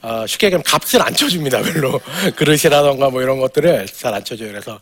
어, 0.00 0.26
쉽게 0.26 0.46
얘기하면 0.46 0.64
값을 0.64 1.02
안 1.02 1.12
쳐줍니다. 1.14 1.60
별로 1.62 2.00
그릇이라던가 2.36 3.10
뭐 3.10 3.20
이런 3.20 3.38
것들을 3.38 3.86
잘 3.86 4.14
안 4.14 4.24
쳐줘요. 4.24 4.48
그래서 4.48 4.80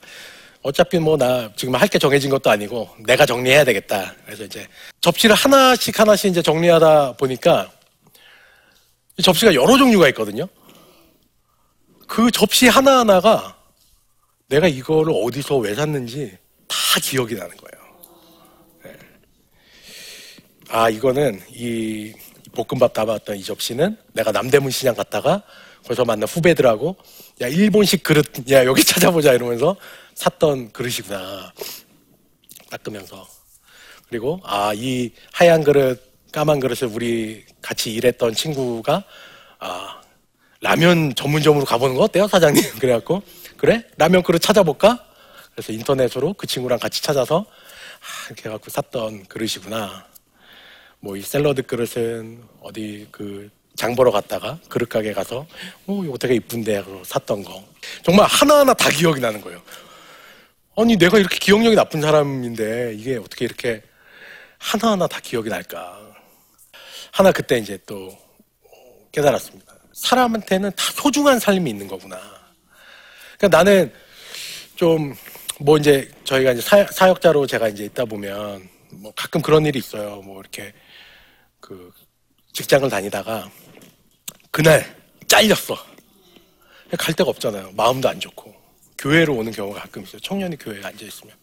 어차피 0.62 0.98
뭐 0.98 1.16
나 1.16 1.50
지금 1.56 1.74
할 1.74 1.88
게 1.88 1.98
정해진 1.98 2.30
것도 2.30 2.50
아니고 2.50 2.88
내가 3.06 3.24
정리해야 3.26 3.64
되겠다. 3.64 4.14
그래서 4.26 4.44
이제 4.44 4.66
접시를 5.00 5.34
하나씩 5.34 5.98
하나씩 5.98 6.30
이제 6.30 6.42
정리하다 6.42 7.12
보니까 7.16 7.70
이 9.16 9.22
접시가 9.22 9.54
여러 9.54 9.76
종류가 9.78 10.08
있거든요. 10.08 10.46
그 12.06 12.30
접시 12.30 12.68
하나하나가 12.68 13.56
내가 14.48 14.66
이거를 14.68 15.12
어디서 15.24 15.56
왜 15.58 15.74
샀는지 15.74 16.36
다 16.66 16.76
기억이 17.02 17.34
나는 17.34 17.56
거예요. 17.56 17.88
네. 18.84 18.92
아, 20.70 20.88
이거는 20.90 21.40
이 21.50 22.12
볶음밥 22.52 22.92
담았던 22.94 23.36
이 23.36 23.42
접시는 23.44 23.96
내가 24.14 24.32
남대문 24.32 24.70
시장 24.70 24.94
갔다가 24.94 25.42
거기서 25.82 26.04
만난 26.04 26.28
후배들하고 26.28 26.96
야, 27.42 27.46
일본식 27.48 28.02
그릇, 28.02 28.26
야, 28.50 28.64
여기 28.64 28.82
찾아보자 28.84 29.32
이러면서 29.34 29.76
샀던 30.18 30.72
그릇이구나. 30.72 31.52
닦으면서. 32.70 33.26
그리고, 34.08 34.40
아, 34.42 34.72
이 34.74 35.12
하얀 35.32 35.62
그릇, 35.62 36.02
까만 36.32 36.58
그릇을 36.58 36.88
우리 36.88 37.44
같이 37.62 37.92
일했던 37.92 38.34
친구가, 38.34 39.04
아, 39.60 40.00
라면 40.60 41.14
전문점으로 41.14 41.64
가보는 41.64 41.94
거 41.94 42.02
어때요, 42.02 42.26
사장님? 42.26 42.62
그래갖고, 42.80 43.22
그래? 43.56 43.84
라면 43.96 44.24
그릇 44.24 44.40
찾아볼까? 44.40 45.04
그래서 45.52 45.72
인터넷으로 45.72 46.34
그 46.34 46.46
친구랑 46.48 46.80
같이 46.80 47.00
찾아서, 47.00 47.46
아, 47.48 48.26
이렇게 48.26 48.48
해갖고 48.48 48.70
샀던 48.70 49.26
그릇이구나. 49.26 50.06
뭐 51.00 51.16
이 51.16 51.22
샐러드 51.22 51.62
그릇은 51.62 52.42
어디 52.60 53.06
그 53.12 53.50
장 53.76 53.94
보러 53.94 54.10
갔다가 54.10 54.58
그릇 54.68 54.88
가게 54.88 55.12
가서 55.12 55.46
어 55.86 56.02
이거 56.04 56.18
되게 56.18 56.34
이쁜데 56.34 56.78
하고 56.78 57.00
샀던 57.04 57.44
거 57.44 57.62
정말 58.02 58.26
하나하나 58.26 58.74
다 58.74 58.90
기억이 58.90 59.20
나는 59.20 59.40
거예요. 59.40 59.62
아니 60.80 60.96
내가 60.96 61.18
이렇게 61.18 61.38
기억력이 61.38 61.76
나쁜 61.76 62.00
사람인데 62.00 62.94
이게 62.94 63.16
어떻게 63.16 63.44
이렇게 63.44 63.82
하나하나 64.58 65.06
다 65.06 65.20
기억이 65.20 65.48
날까? 65.48 65.98
하나 67.12 67.32
그때 67.32 67.58
이제 67.58 67.78
또 67.86 68.16
깨달았습니다. 69.12 69.74
사람한테는 69.92 70.70
다 70.76 70.84
소중한 70.94 71.38
삶이 71.38 71.68
있는 71.68 71.88
거구나. 71.88 72.18
그러니까 73.38 73.58
나는 73.58 73.92
좀 74.76 75.14
뭐 75.60 75.76
이제 75.76 76.08
저희가 76.24 76.52
이제 76.52 76.60
사, 76.60 76.86
사역자로 76.86 77.46
제가 77.46 77.68
이제 77.68 77.84
있다 77.84 78.04
보면 78.04 78.68
뭐 78.92 79.12
가끔 79.16 79.42
그런 79.42 79.66
일이 79.66 79.78
있어요. 79.78 80.22
뭐 80.22 80.40
이렇게 80.40 80.72
그 81.60 81.92
직장을 82.52 82.88
다니다가 82.88 83.50
그날 84.50 84.96
잘렸어. 85.26 85.76
갈 86.96 87.12
데가 87.14 87.30
없잖아요. 87.30 87.72
마음도 87.72 88.08
안 88.08 88.18
좋고 88.20 88.54
교회로 88.98 89.34
오는 89.34 89.52
경우가 89.52 89.80
가끔 89.80 90.02
있어요. 90.02 90.20
청년이 90.20 90.56
교회에 90.58 90.82
앉아 90.84 91.04
있으면 91.04 91.34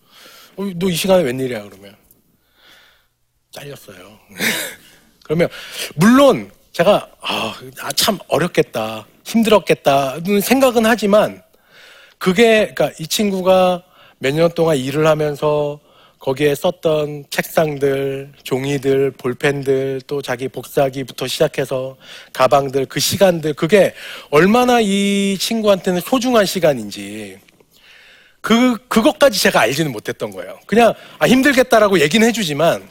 어, 0.58 0.64
너 0.76 0.88
이 0.90 0.94
시간에 0.96 1.24
웬일이야 1.24 1.64
그러면 1.64 1.96
잘렸어요. 3.52 4.20
그러면 5.24 5.48
물론 5.96 6.52
제가 6.72 7.10
아 7.22 7.54
참 7.96 8.20
어렵겠다 8.28 9.08
힘들었겠다는 9.24 10.42
생각은 10.42 10.86
하지만 10.86 11.42
그게 12.18 12.74
그러니까 12.74 12.92
이 13.00 13.08
친구가 13.08 13.84
몇 14.20 14.34
년 14.34 14.50
동안 14.52 14.78
일을 14.78 15.08
하면서 15.08 15.80
거기에 16.20 16.56
썼던 16.56 17.26
책상들, 17.30 18.34
종이들, 18.44 19.12
볼펜들, 19.12 20.02
또 20.08 20.22
자기 20.24 20.48
복사기부터 20.48 21.28
시작해서 21.28 21.98
가방들, 22.34 22.88
그 22.88 23.00
시간들, 23.00 23.54
그게 23.54 23.94
얼마나 24.32 24.80
이 24.82 25.38
친구한테는 25.40 26.02
소중한 26.02 26.46
시간인지, 26.48 27.38
그, 28.46 28.78
그것까지 28.88 29.42
제가 29.42 29.62
알지는 29.62 29.92
못했던 29.92 30.30
거예요. 30.30 30.60
그냥, 30.68 30.94
아, 31.18 31.28
힘들겠다라고 31.28 32.00
얘기는 32.00 32.28
해주지만, 32.28 32.88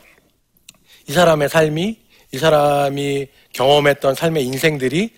이 1.07 1.13
사람의 1.13 1.49
삶이, 1.49 1.97
이 2.33 2.39
사람이 2.39 3.29
경험했던 3.53 4.17
삶의 4.17 4.45
인생들이 4.47 5.11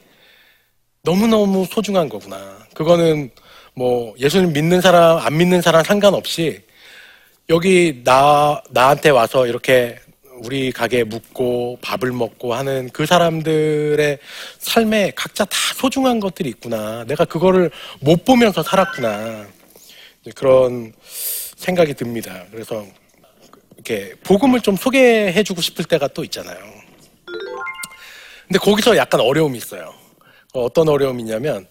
너무너무 1.02 1.64
소중한 1.64 2.10
거구나. 2.10 2.58
그거는 2.74 3.30
뭐, 3.74 4.14
예수님 4.18 4.52
믿는 4.52 4.82
사람, 4.82 5.16
안 5.16 5.38
믿는 5.38 5.62
사람 5.62 5.82
상관없이, 5.82 6.60
여기 7.48 8.02
나 8.04 8.60
나한테 8.68 9.08
와서 9.08 9.46
이렇게 9.46 9.98
우리 10.44 10.70
가게에 10.70 11.04
묵고 11.04 11.78
밥을 11.80 12.12
먹고 12.12 12.52
하는 12.52 12.90
그 12.92 13.06
사람들의 13.06 14.18
삶에 14.58 15.12
각자 15.16 15.46
다 15.46 15.56
소중한 15.76 16.20
것들이 16.20 16.50
있구나. 16.50 17.04
내가 17.04 17.24
그거를 17.24 17.70
못 18.00 18.26
보면서 18.26 18.62
살았구나. 18.62 19.55
그런 20.34 20.92
생각이 21.56 21.94
듭니다. 21.94 22.44
그래서 22.50 22.84
이렇게 23.74 24.14
복음을 24.22 24.60
좀 24.60 24.76
소개해주고 24.76 25.60
싶을 25.60 25.84
때가 25.84 26.08
또 26.08 26.24
있잖아요. 26.24 26.58
근데 28.46 28.58
거기서 28.58 28.96
약간 28.96 29.20
어려움이 29.20 29.58
있어요. 29.58 29.92
어떤 30.52 30.88
어려움이냐면 30.88 31.66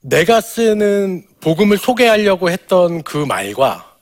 내가 0.00 0.40
쓰는 0.40 1.24
복음을 1.40 1.78
소개하려고 1.78 2.50
했던 2.50 3.02
그 3.02 3.16
말과 3.16 3.96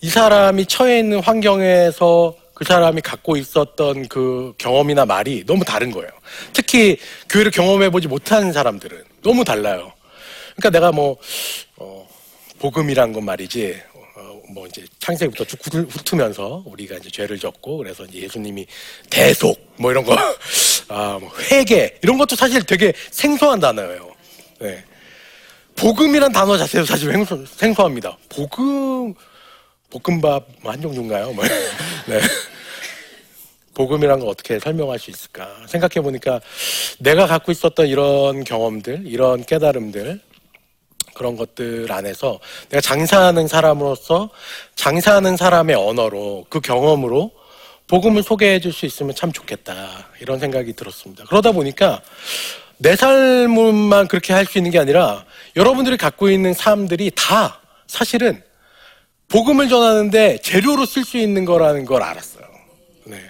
이 0.00 0.08
사람이 0.08 0.66
처해 0.66 0.98
있는 0.98 1.20
환경에서 1.20 2.36
그 2.54 2.64
사람이 2.64 3.00
갖고 3.00 3.36
있었던 3.36 4.08
그 4.08 4.54
경험이나 4.58 5.06
말이 5.06 5.44
너무 5.44 5.64
다른 5.64 5.90
거예요. 5.90 6.08
특히 6.52 6.98
교회를 7.28 7.50
경험해 7.50 7.90
보지 7.90 8.06
못한 8.06 8.52
사람들은 8.52 9.02
너무 9.22 9.44
달라요. 9.44 9.92
그러니까 10.56 10.70
내가 10.70 10.92
뭐, 10.92 11.16
어, 11.76 11.93
복음이란 12.58 13.12
건 13.12 13.24
말이지, 13.24 13.80
어, 14.16 14.40
뭐 14.50 14.66
이제 14.66 14.84
창세기부터 14.98 15.44
쭉 15.44 15.58
훑으면서 15.90 16.62
우리가 16.66 16.96
이제 16.96 17.10
죄를 17.10 17.38
졌고, 17.38 17.78
그래서 17.78 18.04
이제 18.04 18.20
예수님이 18.20 18.66
대속, 19.10 19.74
뭐 19.76 19.90
이런 19.90 20.04
거, 20.04 20.16
아, 20.88 21.18
뭐 21.20 21.30
회개, 21.50 21.98
이런 22.02 22.18
것도 22.18 22.36
사실 22.36 22.62
되게 22.64 22.92
생소한 23.10 23.60
단어예요. 23.60 24.14
네. 24.60 24.84
복음이란 25.76 26.32
단어 26.32 26.56
자체도 26.56 26.86
사실 26.86 27.10
생소, 27.10 27.44
생소합니다. 27.46 28.16
복음, 28.28 29.14
볶음밥 29.90 30.46
뭐한 30.62 30.80
종류인가요? 30.80 31.32
뭐. 31.32 31.44
네. 32.06 32.20
복음이란 33.74 34.20
걸 34.20 34.28
어떻게 34.28 34.58
설명할 34.60 35.00
수 35.00 35.10
있을까? 35.10 35.48
생각해 35.66 36.00
보니까 36.00 36.40
내가 37.00 37.26
갖고 37.26 37.50
있었던 37.50 37.88
이런 37.88 38.44
경험들, 38.44 39.02
이런 39.04 39.44
깨달음들, 39.44 40.20
그런 41.14 41.36
것들 41.36 41.90
안에서 41.90 42.40
내가 42.68 42.80
장사하는 42.80 43.48
사람으로서 43.48 44.30
장사하는 44.76 45.36
사람의 45.36 45.76
언어로 45.76 46.46
그 46.48 46.60
경험으로 46.60 47.30
복음을 47.86 48.22
소개해 48.22 48.60
줄 48.60 48.72
수 48.72 48.86
있으면 48.86 49.14
참 49.14 49.30
좋겠다. 49.32 50.08
이런 50.20 50.38
생각이 50.38 50.72
들었습니다. 50.74 51.24
그러다 51.24 51.52
보니까 51.52 52.02
내 52.78 52.96
삶만 52.96 54.08
그렇게 54.08 54.32
할 54.32 54.46
수 54.46 54.58
있는 54.58 54.70
게 54.70 54.78
아니라 54.78 55.24
여러분들이 55.56 55.96
갖고 55.96 56.28
있는 56.30 56.54
삶들이 56.54 57.10
다 57.14 57.60
사실은 57.86 58.42
복음을 59.28 59.68
전하는데 59.68 60.38
재료로 60.38 60.86
쓸 60.86 61.04
수 61.04 61.16
있는 61.18 61.44
거라는 61.44 61.84
걸 61.84 62.02
알았어요. 62.02 62.44
네. 63.04 63.20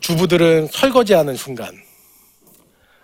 주부들은 0.00 0.68
설거지하는 0.70 1.36
순간, 1.36 1.72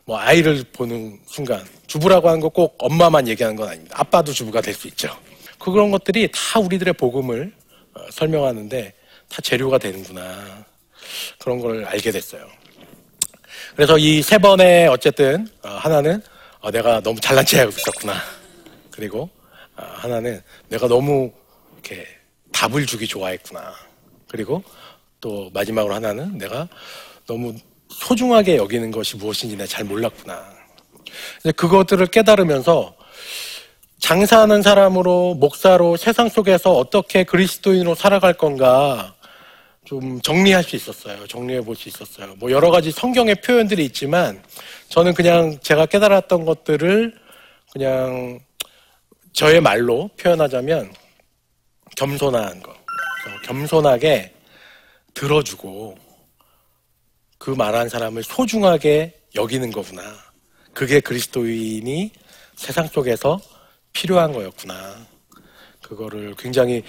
뭐 0.04 0.18
아이를 0.18 0.64
보는 0.72 1.18
순간, 1.26 1.64
주부라고 1.90 2.28
하는 2.28 2.40
거 2.40 2.48
꼭 2.50 2.76
엄마만 2.78 3.26
얘기하는 3.26 3.56
건 3.56 3.68
아닙니다. 3.68 3.96
아빠도 3.98 4.32
주부가 4.32 4.60
될 4.60 4.74
수 4.74 4.86
있죠. 4.88 5.08
그런 5.58 5.90
것들이 5.90 6.30
다 6.32 6.60
우리들의 6.60 6.94
복음을 6.94 7.52
어, 7.94 8.00
설명하는데 8.12 8.94
다 9.28 9.40
재료가 9.42 9.78
되는구나. 9.78 10.64
그런 11.40 11.58
걸 11.60 11.84
알게 11.84 12.12
됐어요. 12.12 12.46
그래서 13.74 13.98
이 13.98 14.22
세 14.22 14.38
번에 14.38 14.86
어쨌든 14.86 15.48
어, 15.64 15.68
하나는 15.68 16.22
어, 16.60 16.70
내가 16.70 17.00
너무 17.00 17.18
잘난 17.20 17.44
체 17.44 17.58
하고 17.58 17.70
있었구나. 17.70 18.14
그리고 18.92 19.28
하나는 19.74 20.40
내가 20.68 20.86
너무 20.86 21.32
이렇게 21.74 22.06
답을 22.52 22.86
주기 22.86 23.06
좋아했구나. 23.08 23.74
그리고 24.28 24.62
또 25.20 25.50
마지막으로 25.52 25.92
하나는 25.94 26.38
내가 26.38 26.68
너무 27.26 27.54
소중하게 27.88 28.56
여기는 28.56 28.90
것이 28.92 29.16
무엇인지 29.16 29.56
내가 29.56 29.66
잘 29.66 29.84
몰랐구나. 29.84 30.59
그것들을 31.56 32.06
깨달으면서 32.06 32.94
장사하는 33.98 34.62
사람으로 34.62 35.34
목사로 35.34 35.96
세상 35.96 36.28
속에서 36.28 36.72
어떻게 36.72 37.24
그리스도인으로 37.24 37.94
살아갈 37.94 38.34
건가 38.34 39.14
좀 39.84 40.20
정리할 40.20 40.62
수 40.64 40.76
있었어요. 40.76 41.26
정리해 41.26 41.60
볼 41.60 41.74
수 41.76 41.88
있었어요. 41.88 42.34
뭐 42.36 42.50
여러 42.50 42.70
가지 42.70 42.90
성경의 42.90 43.36
표현들이 43.36 43.84
있지만 43.86 44.42
저는 44.88 45.14
그냥 45.14 45.58
제가 45.60 45.86
깨달았던 45.86 46.44
것들을 46.44 47.14
그냥 47.72 48.40
저의 49.32 49.60
말로 49.60 50.08
표현하자면 50.16 50.92
겸손한 51.96 52.62
거. 52.62 52.74
겸손하게 53.44 54.32
들어주고 55.14 55.98
그 57.38 57.50
말한 57.50 57.88
사람을 57.88 58.22
소중하게 58.22 59.14
여기는 59.34 59.70
거구나. 59.70 60.02
그게 60.80 60.98
그리스도인이 60.98 62.10
세상 62.56 62.88
속에서 62.88 63.38
필요한 63.92 64.32
거였구나. 64.32 64.96
그거를 65.82 66.34
굉장히 66.38 66.82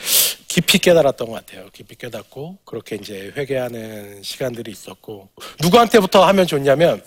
깊이 0.48 0.78
깨달았던 0.78 1.28
것 1.28 1.34
같아요. 1.34 1.68
깊이 1.74 1.96
깨닫고 1.96 2.60
그렇게 2.64 2.96
이제 2.96 3.34
회개하는 3.36 4.24
시간들이 4.24 4.72
있었고 4.72 5.28
누구한테부터 5.60 6.26
하면 6.28 6.48
좋냐면 6.48 7.04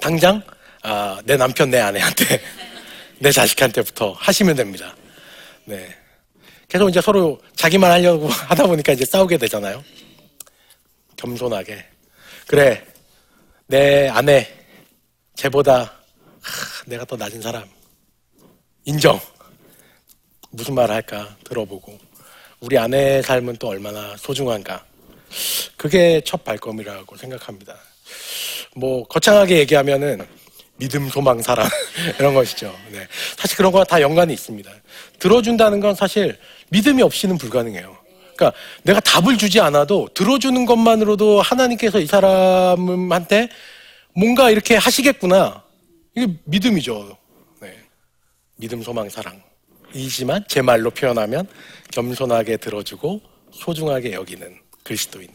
당장 0.00 0.40
아, 0.84 1.20
내 1.24 1.36
남편 1.36 1.68
내 1.68 1.80
아내한테 1.80 2.40
내 3.18 3.32
자식한테부터 3.32 4.12
하시면 4.12 4.54
됩니다. 4.54 4.94
네. 5.64 5.88
계속 6.68 6.88
이제 6.90 7.00
서로 7.00 7.40
자기만 7.56 7.90
하려고 7.90 8.28
하다 8.46 8.68
보니까 8.68 8.92
이제 8.92 9.04
싸우게 9.04 9.36
되잖아요. 9.36 9.82
겸손하게. 11.16 11.84
그래. 12.46 12.86
내 13.66 14.08
아내, 14.08 14.59
쟤보다 15.34 15.92
하, 16.42 16.84
내가 16.86 17.04
더 17.04 17.16
낮은 17.16 17.42
사람. 17.42 17.64
인정. 18.84 19.20
무슨 20.50 20.74
말 20.74 20.90
할까 20.90 21.36
들어보고. 21.44 21.98
우리 22.60 22.78
아내의 22.78 23.22
삶은 23.22 23.56
또 23.56 23.68
얼마나 23.68 24.16
소중한가. 24.16 24.84
그게 25.76 26.20
첫 26.24 26.44
발걸음이라고 26.44 27.16
생각합니다. 27.16 27.76
뭐, 28.74 29.04
거창하게 29.04 29.58
얘기하면은 29.58 30.26
믿음, 30.76 31.08
소망, 31.08 31.40
사랑. 31.42 31.68
이런 32.18 32.34
것이죠. 32.34 32.74
네. 32.90 33.06
사실 33.36 33.56
그런 33.56 33.70
거와 33.70 33.84
다 33.84 34.00
연관이 34.00 34.32
있습니다. 34.32 34.70
들어준다는 35.18 35.80
건 35.80 35.94
사실 35.94 36.38
믿음이 36.70 37.02
없이는 37.02 37.36
불가능해요. 37.38 37.96
그러니까 38.34 38.58
내가 38.82 39.00
답을 39.00 39.36
주지 39.36 39.60
않아도 39.60 40.08
들어주는 40.14 40.64
것만으로도 40.64 41.42
하나님께서 41.42 42.00
이 42.00 42.06
사람한테 42.06 43.50
뭔가 44.14 44.50
이렇게 44.50 44.76
하시겠구나. 44.76 45.62
이게 46.16 46.32
믿음이죠. 46.44 47.16
네. 47.60 47.76
믿음, 48.56 48.82
소망, 48.82 49.08
사랑. 49.08 49.40
이지만 49.94 50.44
제 50.48 50.62
말로 50.62 50.90
표현하면 50.90 51.48
겸손하게 51.92 52.58
들어주고 52.58 53.20
소중하게 53.52 54.12
여기는 54.12 54.58
그리스도인. 54.84 55.28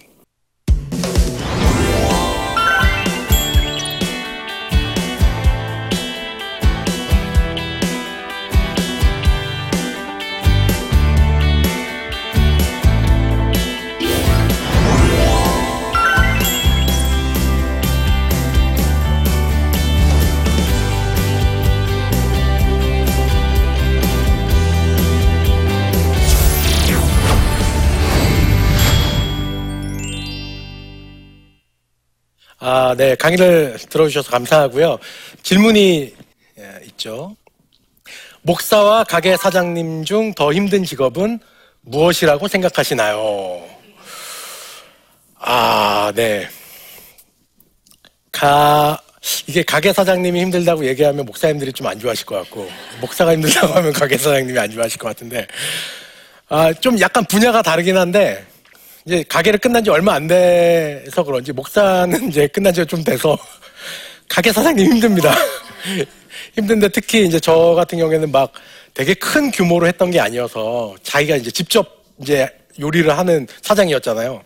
아, 32.68 32.96
네. 32.98 33.14
강의를 33.14 33.78
들어주셔서 33.92 34.32
감사하고요. 34.32 34.98
질문이 35.44 36.16
예, 36.58 36.86
있죠. 36.88 37.36
목사와 38.42 39.04
가게 39.04 39.38
사장님 39.38 40.04
중 40.04 40.34
더 40.34 40.52
힘든 40.52 40.84
직업은 40.84 41.40
무엇이라고 41.82 42.48
생각하시나요? 42.48 43.64
아, 45.38 46.12
네. 46.16 46.50
가, 48.32 49.00
이게 49.46 49.62
가게 49.62 49.94
사장님이 49.94 50.42
힘들다고 50.42 50.88
얘기하면 50.88 51.24
목사님들이 51.28 51.72
좀 51.72 51.86
안 51.86 52.00
좋아하실 52.00 52.26
것 52.26 52.36
같고, 52.38 52.68
목사가 53.00 53.34
힘들다고 53.34 53.74
하면 53.76 53.94
가게 53.94 54.18
사장님이 54.18 54.58
안 54.58 54.72
좋아하실 54.72 54.98
것 54.98 55.08
같은데, 55.10 55.46
아, 56.50 56.74
좀 56.74 57.00
약간 57.00 57.24
분야가 57.26 57.62
다르긴 57.62 57.96
한데, 57.96 58.44
이제 59.06 59.24
가게를 59.28 59.60
끝난 59.60 59.84
지 59.84 59.90
얼마 59.92 60.14
안 60.16 60.28
돼서 60.28 61.24
그런지 61.24 61.52
목사는 61.54 62.28
이제 62.30 62.48
끝난 62.48 62.74
지가 62.74 62.86
좀 62.86 63.04
돼서 63.04 63.38
가게 64.28 64.52
사장님 64.52 64.94
힘듭니다. 64.94 65.34
힘든데 66.56 66.90
특히 66.90 67.26
이제 67.26 67.40
저 67.40 67.74
같은 67.76 68.00
경우에는 68.00 68.32
막 68.32 68.52
되게 68.94 69.14
큰 69.14 69.52
규모로 69.52 69.88
했던 69.88 70.10
게 70.10 70.20
아니어서 70.20 70.96
자기가 71.04 71.36
이제 71.36 71.52
직접 71.52 72.04
이제 72.20 72.50
요리를 72.80 73.16
하는 73.16 73.46
사장이었잖아요. 73.62 74.42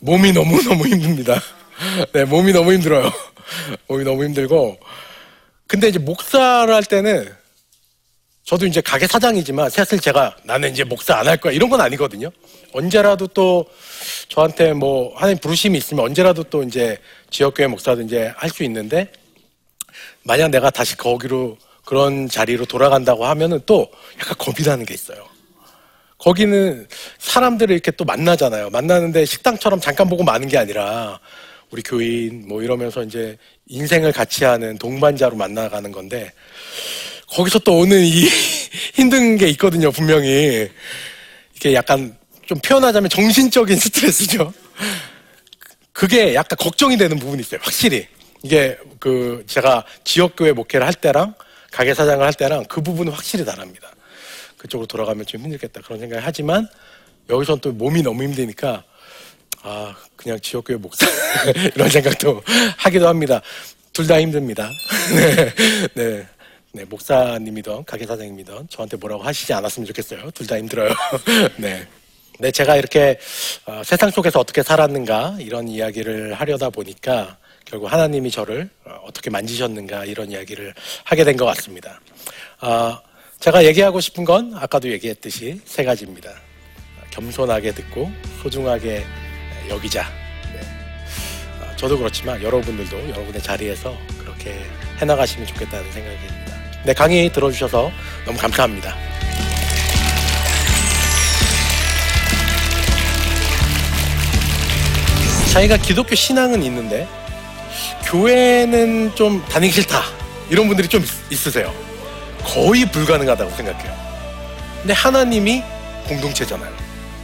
몸이 0.00 0.32
너무너무 0.32 0.86
힘듭니다. 0.86 1.40
네, 2.12 2.24
몸이 2.24 2.52
너무 2.52 2.72
힘들어요. 2.72 3.10
몸이 3.88 4.04
너무 4.04 4.24
힘들고. 4.24 4.78
근데 5.66 5.88
이제 5.88 5.98
목사를 5.98 6.72
할 6.72 6.84
때는 6.84 7.28
저도 8.44 8.66
이제 8.66 8.80
가게 8.80 9.06
사장이지만 9.08 9.70
사실 9.70 9.98
제가 9.98 10.36
나는 10.44 10.70
이제 10.70 10.84
목사 10.84 11.16
안 11.16 11.26
할 11.26 11.36
거야 11.36 11.52
이런 11.52 11.68
건 11.68 11.80
아니거든요. 11.80 12.30
언제라도 12.80 13.26
또 13.28 13.64
저한테 14.28 14.74
뭐 14.74 15.14
하나님 15.16 15.38
부르심이 15.38 15.78
있으면 15.78 16.04
언제라도 16.04 16.42
또 16.44 16.62
이제 16.62 16.98
지역교회 17.30 17.68
목사도 17.68 18.02
이제 18.02 18.32
할 18.36 18.50
수 18.50 18.64
있는데 18.64 19.08
만약 20.22 20.50
내가 20.50 20.70
다시 20.70 20.96
거기로 20.96 21.56
그런 21.84 22.28
자리로 22.28 22.66
돌아간다고 22.66 23.24
하면은 23.26 23.60
또 23.64 23.88
약간 24.20 24.36
겁이 24.38 24.66
나는 24.66 24.84
게 24.84 24.92
있어요. 24.92 25.26
거기는 26.18 26.86
사람들을 27.18 27.72
이렇게 27.72 27.90
또 27.92 28.04
만나잖아요. 28.04 28.70
만나는데 28.70 29.24
식당처럼 29.24 29.80
잠깐 29.80 30.08
보고 30.08 30.22
마는 30.22 30.48
게 30.48 30.58
아니라 30.58 31.18
우리 31.70 31.82
교인 31.82 32.46
뭐 32.48 32.62
이러면서 32.62 33.02
이제 33.02 33.38
인생을 33.68 34.12
같이 34.12 34.44
하는 34.44 34.76
동반자로 34.78 35.36
만나가는 35.36 35.90
건데 35.92 36.32
거기서 37.28 37.60
또 37.60 37.78
오는 37.78 38.02
이 38.02 38.26
힘든 38.94 39.36
게 39.36 39.48
있거든요, 39.50 39.90
분명히. 39.90 40.68
이게 41.54 41.74
약간 41.74 42.16
좀 42.46 42.58
표현하자면 42.60 43.10
정신적인 43.10 43.76
스트레스죠. 43.78 44.52
그게 45.92 46.34
약간 46.34 46.56
걱정이 46.58 46.96
되는 46.96 47.18
부분이 47.18 47.40
있어요, 47.40 47.60
확실히. 47.62 48.06
이게 48.42 48.76
그 49.00 49.44
제가 49.46 49.84
지역교회 50.04 50.52
목회를 50.52 50.86
할 50.86 50.94
때랑 50.94 51.34
가게 51.70 51.94
사장을 51.94 52.24
할 52.24 52.32
때랑 52.34 52.64
그 52.66 52.80
부분은 52.80 53.12
확실히 53.12 53.44
다릅니다. 53.44 53.90
그쪽으로 54.58 54.86
돌아가면 54.86 55.26
좀 55.26 55.40
힘들겠다 55.42 55.80
그런 55.82 55.98
생각을 56.00 56.24
하지만 56.24 56.68
여기서는 57.28 57.60
또 57.60 57.72
몸이 57.72 58.02
너무 58.02 58.22
힘드니까 58.22 58.84
아 59.62 59.94
그냥 60.16 60.38
지역교회 60.40 60.78
목사 60.78 61.06
이런 61.74 61.88
생각도 61.90 62.42
하기도 62.76 63.08
합니다. 63.08 63.40
둘 63.92 64.06
다 64.06 64.20
힘듭니다. 64.20 64.70
네. 65.14 65.54
네. 65.94 66.26
네, 66.72 66.84
목사님이던 66.84 67.86
가게 67.86 68.04
사장님이던 68.06 68.68
저한테 68.68 68.98
뭐라고 68.98 69.22
하시지 69.22 69.50
않았으면 69.54 69.86
좋겠어요. 69.86 70.30
둘 70.32 70.46
다 70.46 70.58
힘들어요. 70.58 70.92
네. 71.56 71.86
네, 72.38 72.50
제가 72.50 72.76
이렇게 72.76 73.18
어, 73.64 73.82
세상 73.84 74.10
속에서 74.10 74.38
어떻게 74.40 74.62
살았는가 74.62 75.36
이런 75.40 75.68
이야기를 75.68 76.34
하려다 76.34 76.68
보니까 76.70 77.38
결국 77.64 77.90
하나님이 77.92 78.30
저를 78.30 78.68
어, 78.84 79.08
떻게 79.12 79.30
만지셨는가 79.30 80.04
이런 80.04 80.30
이야기를 80.30 80.74
하게 81.04 81.24
된 81.24 81.36
것 81.36 81.46
같습니다. 81.46 82.00
어, 82.60 82.98
제가 83.40 83.64
얘기하고 83.64 84.00
싶은 84.00 84.24
건 84.24 84.52
아까도 84.54 84.90
얘기했듯이 84.90 85.60
세 85.64 85.84
가지입니다. 85.84 86.30
겸손하게 87.10 87.72
듣고 87.72 88.10
소중하게 88.42 89.04
여기자. 89.70 90.02
네. 90.52 90.60
어, 91.62 91.76
저도 91.76 91.96
그렇지만 91.98 92.42
여러분들도 92.42 93.08
여러분의 93.10 93.42
자리에서 93.42 93.96
그렇게 94.18 94.54
해나가시면 94.98 95.46
좋겠다는 95.46 95.90
생각입니다. 95.92 96.56
네, 96.84 96.92
강의 96.92 97.32
들어주셔서 97.32 97.90
너무 98.26 98.38
감사합니다. 98.38 98.94
자기가 105.56 105.78
기독교 105.78 106.14
신앙은 106.14 106.62
있는데 106.64 107.08
교회는 108.04 109.14
좀 109.14 109.42
다니기 109.48 109.72
싫다 109.72 110.02
이런 110.50 110.68
분들이 110.68 110.86
좀 110.86 111.02
있, 111.30 111.46
으세요 111.46 111.72
거의 112.44 112.84
불가능하다고 112.84 113.50
생각해요. 113.52 113.94
근데 114.80 114.92
하나님이 114.92 115.62
공동체잖아요. 116.08 116.70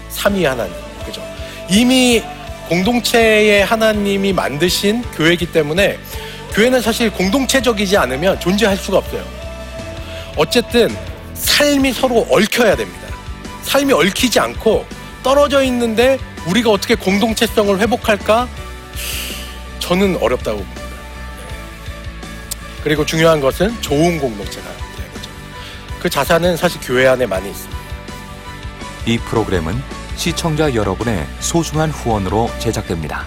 삼위 0.08 0.46
하나님, 0.46 0.72
그죠? 1.04 1.22
이미 1.68 2.22
공동체의 2.70 3.66
하나님이 3.66 4.32
만드신 4.32 5.02
교회이기 5.12 5.52
때문에 5.52 5.98
교회는 6.54 6.80
사실 6.80 7.10
공동체적이지 7.10 7.98
않으면 7.98 8.40
존재할 8.40 8.78
수가 8.78 8.96
없어요. 8.96 9.24
어쨌든 10.36 10.88
삶이 11.34 11.92
서로 11.92 12.26
얽혀야 12.30 12.76
됩니다. 12.76 13.08
삶이 13.64 13.92
얽히지 13.92 14.40
않고 14.40 15.01
떨어져 15.22 15.62
있는데 15.64 16.18
우리가 16.46 16.70
어떻게 16.70 16.94
공동체성을 16.94 17.78
회복할까? 17.78 18.48
저는 19.78 20.16
어렵다고 20.20 20.58
봅니다. 20.58 20.82
그리고 22.82 23.06
중요한 23.06 23.40
것은 23.40 23.80
좋은 23.80 24.18
공동체가 24.18 24.68
되는 24.96 25.12
거죠. 25.12 25.30
그 26.00 26.11
자산은 26.11 26.56
사실 26.56 26.80
교회 26.80 27.06
안에 27.06 27.26
많이 27.26 27.50
있습니다. 27.50 27.80
이 29.06 29.18
프로그램은 29.18 29.80
시청자 30.16 30.74
여러분의 30.74 31.26
소중한 31.40 31.90
후원으로 31.90 32.50
제작됩니다. 32.58 33.26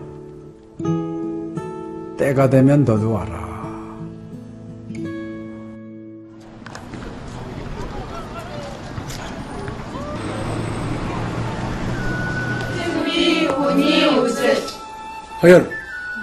때가 2.31 2.49
되면 2.49 2.85
너도 2.85 3.11
와라. 3.11 3.51
이 13.07 13.45
운이 13.45 14.05
웃을 14.17 14.55
허연 15.43 15.69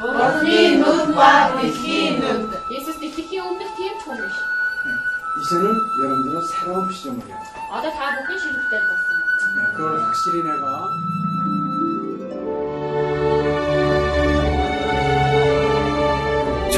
머리 0.00 0.78
눈과 0.78 1.60
비키 1.60 2.18
눈 2.18 2.50
이제는 5.40 5.74
여러분들은 6.02 6.42
새로운 6.42 6.90
시점을 6.90 7.26
해요. 7.26 7.36
아다 7.70 7.90
다 7.92 8.16
먹기 8.16 8.38
싫을 8.38 8.54
때 8.70 8.80
봤어. 8.80 9.76
그걸 9.76 10.02
확실히 10.02 10.42
내가 10.42 10.88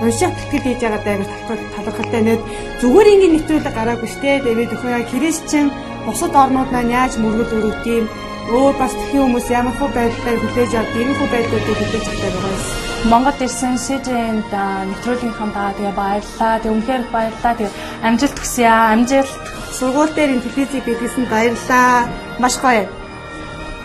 унших 0.00 0.32
тэтгэл 0.36 0.64
хийж 0.64 0.80
байгаа 0.80 1.02
даа 1.04 1.16
талхал 1.48 1.84
талхалтай 1.86 2.22
нэт 2.24 2.42
зүгээр 2.80 3.10
ингээд 3.12 3.34
нэвтрүүлэг 3.34 3.74
гараагүй 3.76 4.08
штэ 4.08 4.40
тэгээд 4.44 4.74
өхөө 4.74 4.90
яг 4.96 5.06
христчин 5.12 5.66
бусад 6.06 6.32
орнууд 6.42 6.70
маань 6.72 6.94
яаж 6.98 7.12
мөргөл 7.20 7.56
өрөвт 7.58 7.84
юм 7.86 8.04
өөр 8.50 8.74
бас 8.80 8.92
тхэн 8.96 9.20
хүмүүс 9.22 9.46
ямар 9.52 9.74
хөө 9.78 9.90
байдлаар 9.94 10.38
хүлээж 10.40 10.72
авдаг 10.74 11.00
ийм 11.00 11.12
хөө 11.18 11.28
байдлуудыг 11.34 11.76
хүлээж 11.78 12.06
авдаг 12.08 12.32
байгаа 12.34 12.54
юм. 12.56 12.62
Монгол 13.10 13.40
ирсэн 13.46 13.74
СЖН-д 13.80 14.52
нэвтрүүлгийнхаа 14.88 15.48
даа 15.56 15.70
тэгээ 15.76 15.94
баярлаа. 15.96 16.60
Тэг 16.60 16.72
үнхээр 16.74 17.02
их 17.04 17.10
баярлаа. 17.14 17.54
Тэг 17.56 17.68
амжилт 18.04 18.36
хүсье 18.36 18.66
аа. 18.68 18.92
Амжилт. 18.92 19.32
Сургууль 19.72 20.12
дээр 20.12 20.34
ин 20.34 20.42
телевизийг 20.44 20.84
бидлсэн 20.84 21.24
баярлаа. 21.32 22.08
Маш 22.42 22.54
гоё. 22.60 22.84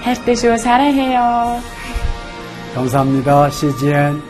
хайртай 0.04 0.36
шүү. 0.36 0.58
사랑해요. 0.58 1.62
감사합니다. 2.76 3.50
CGN. 3.50 4.29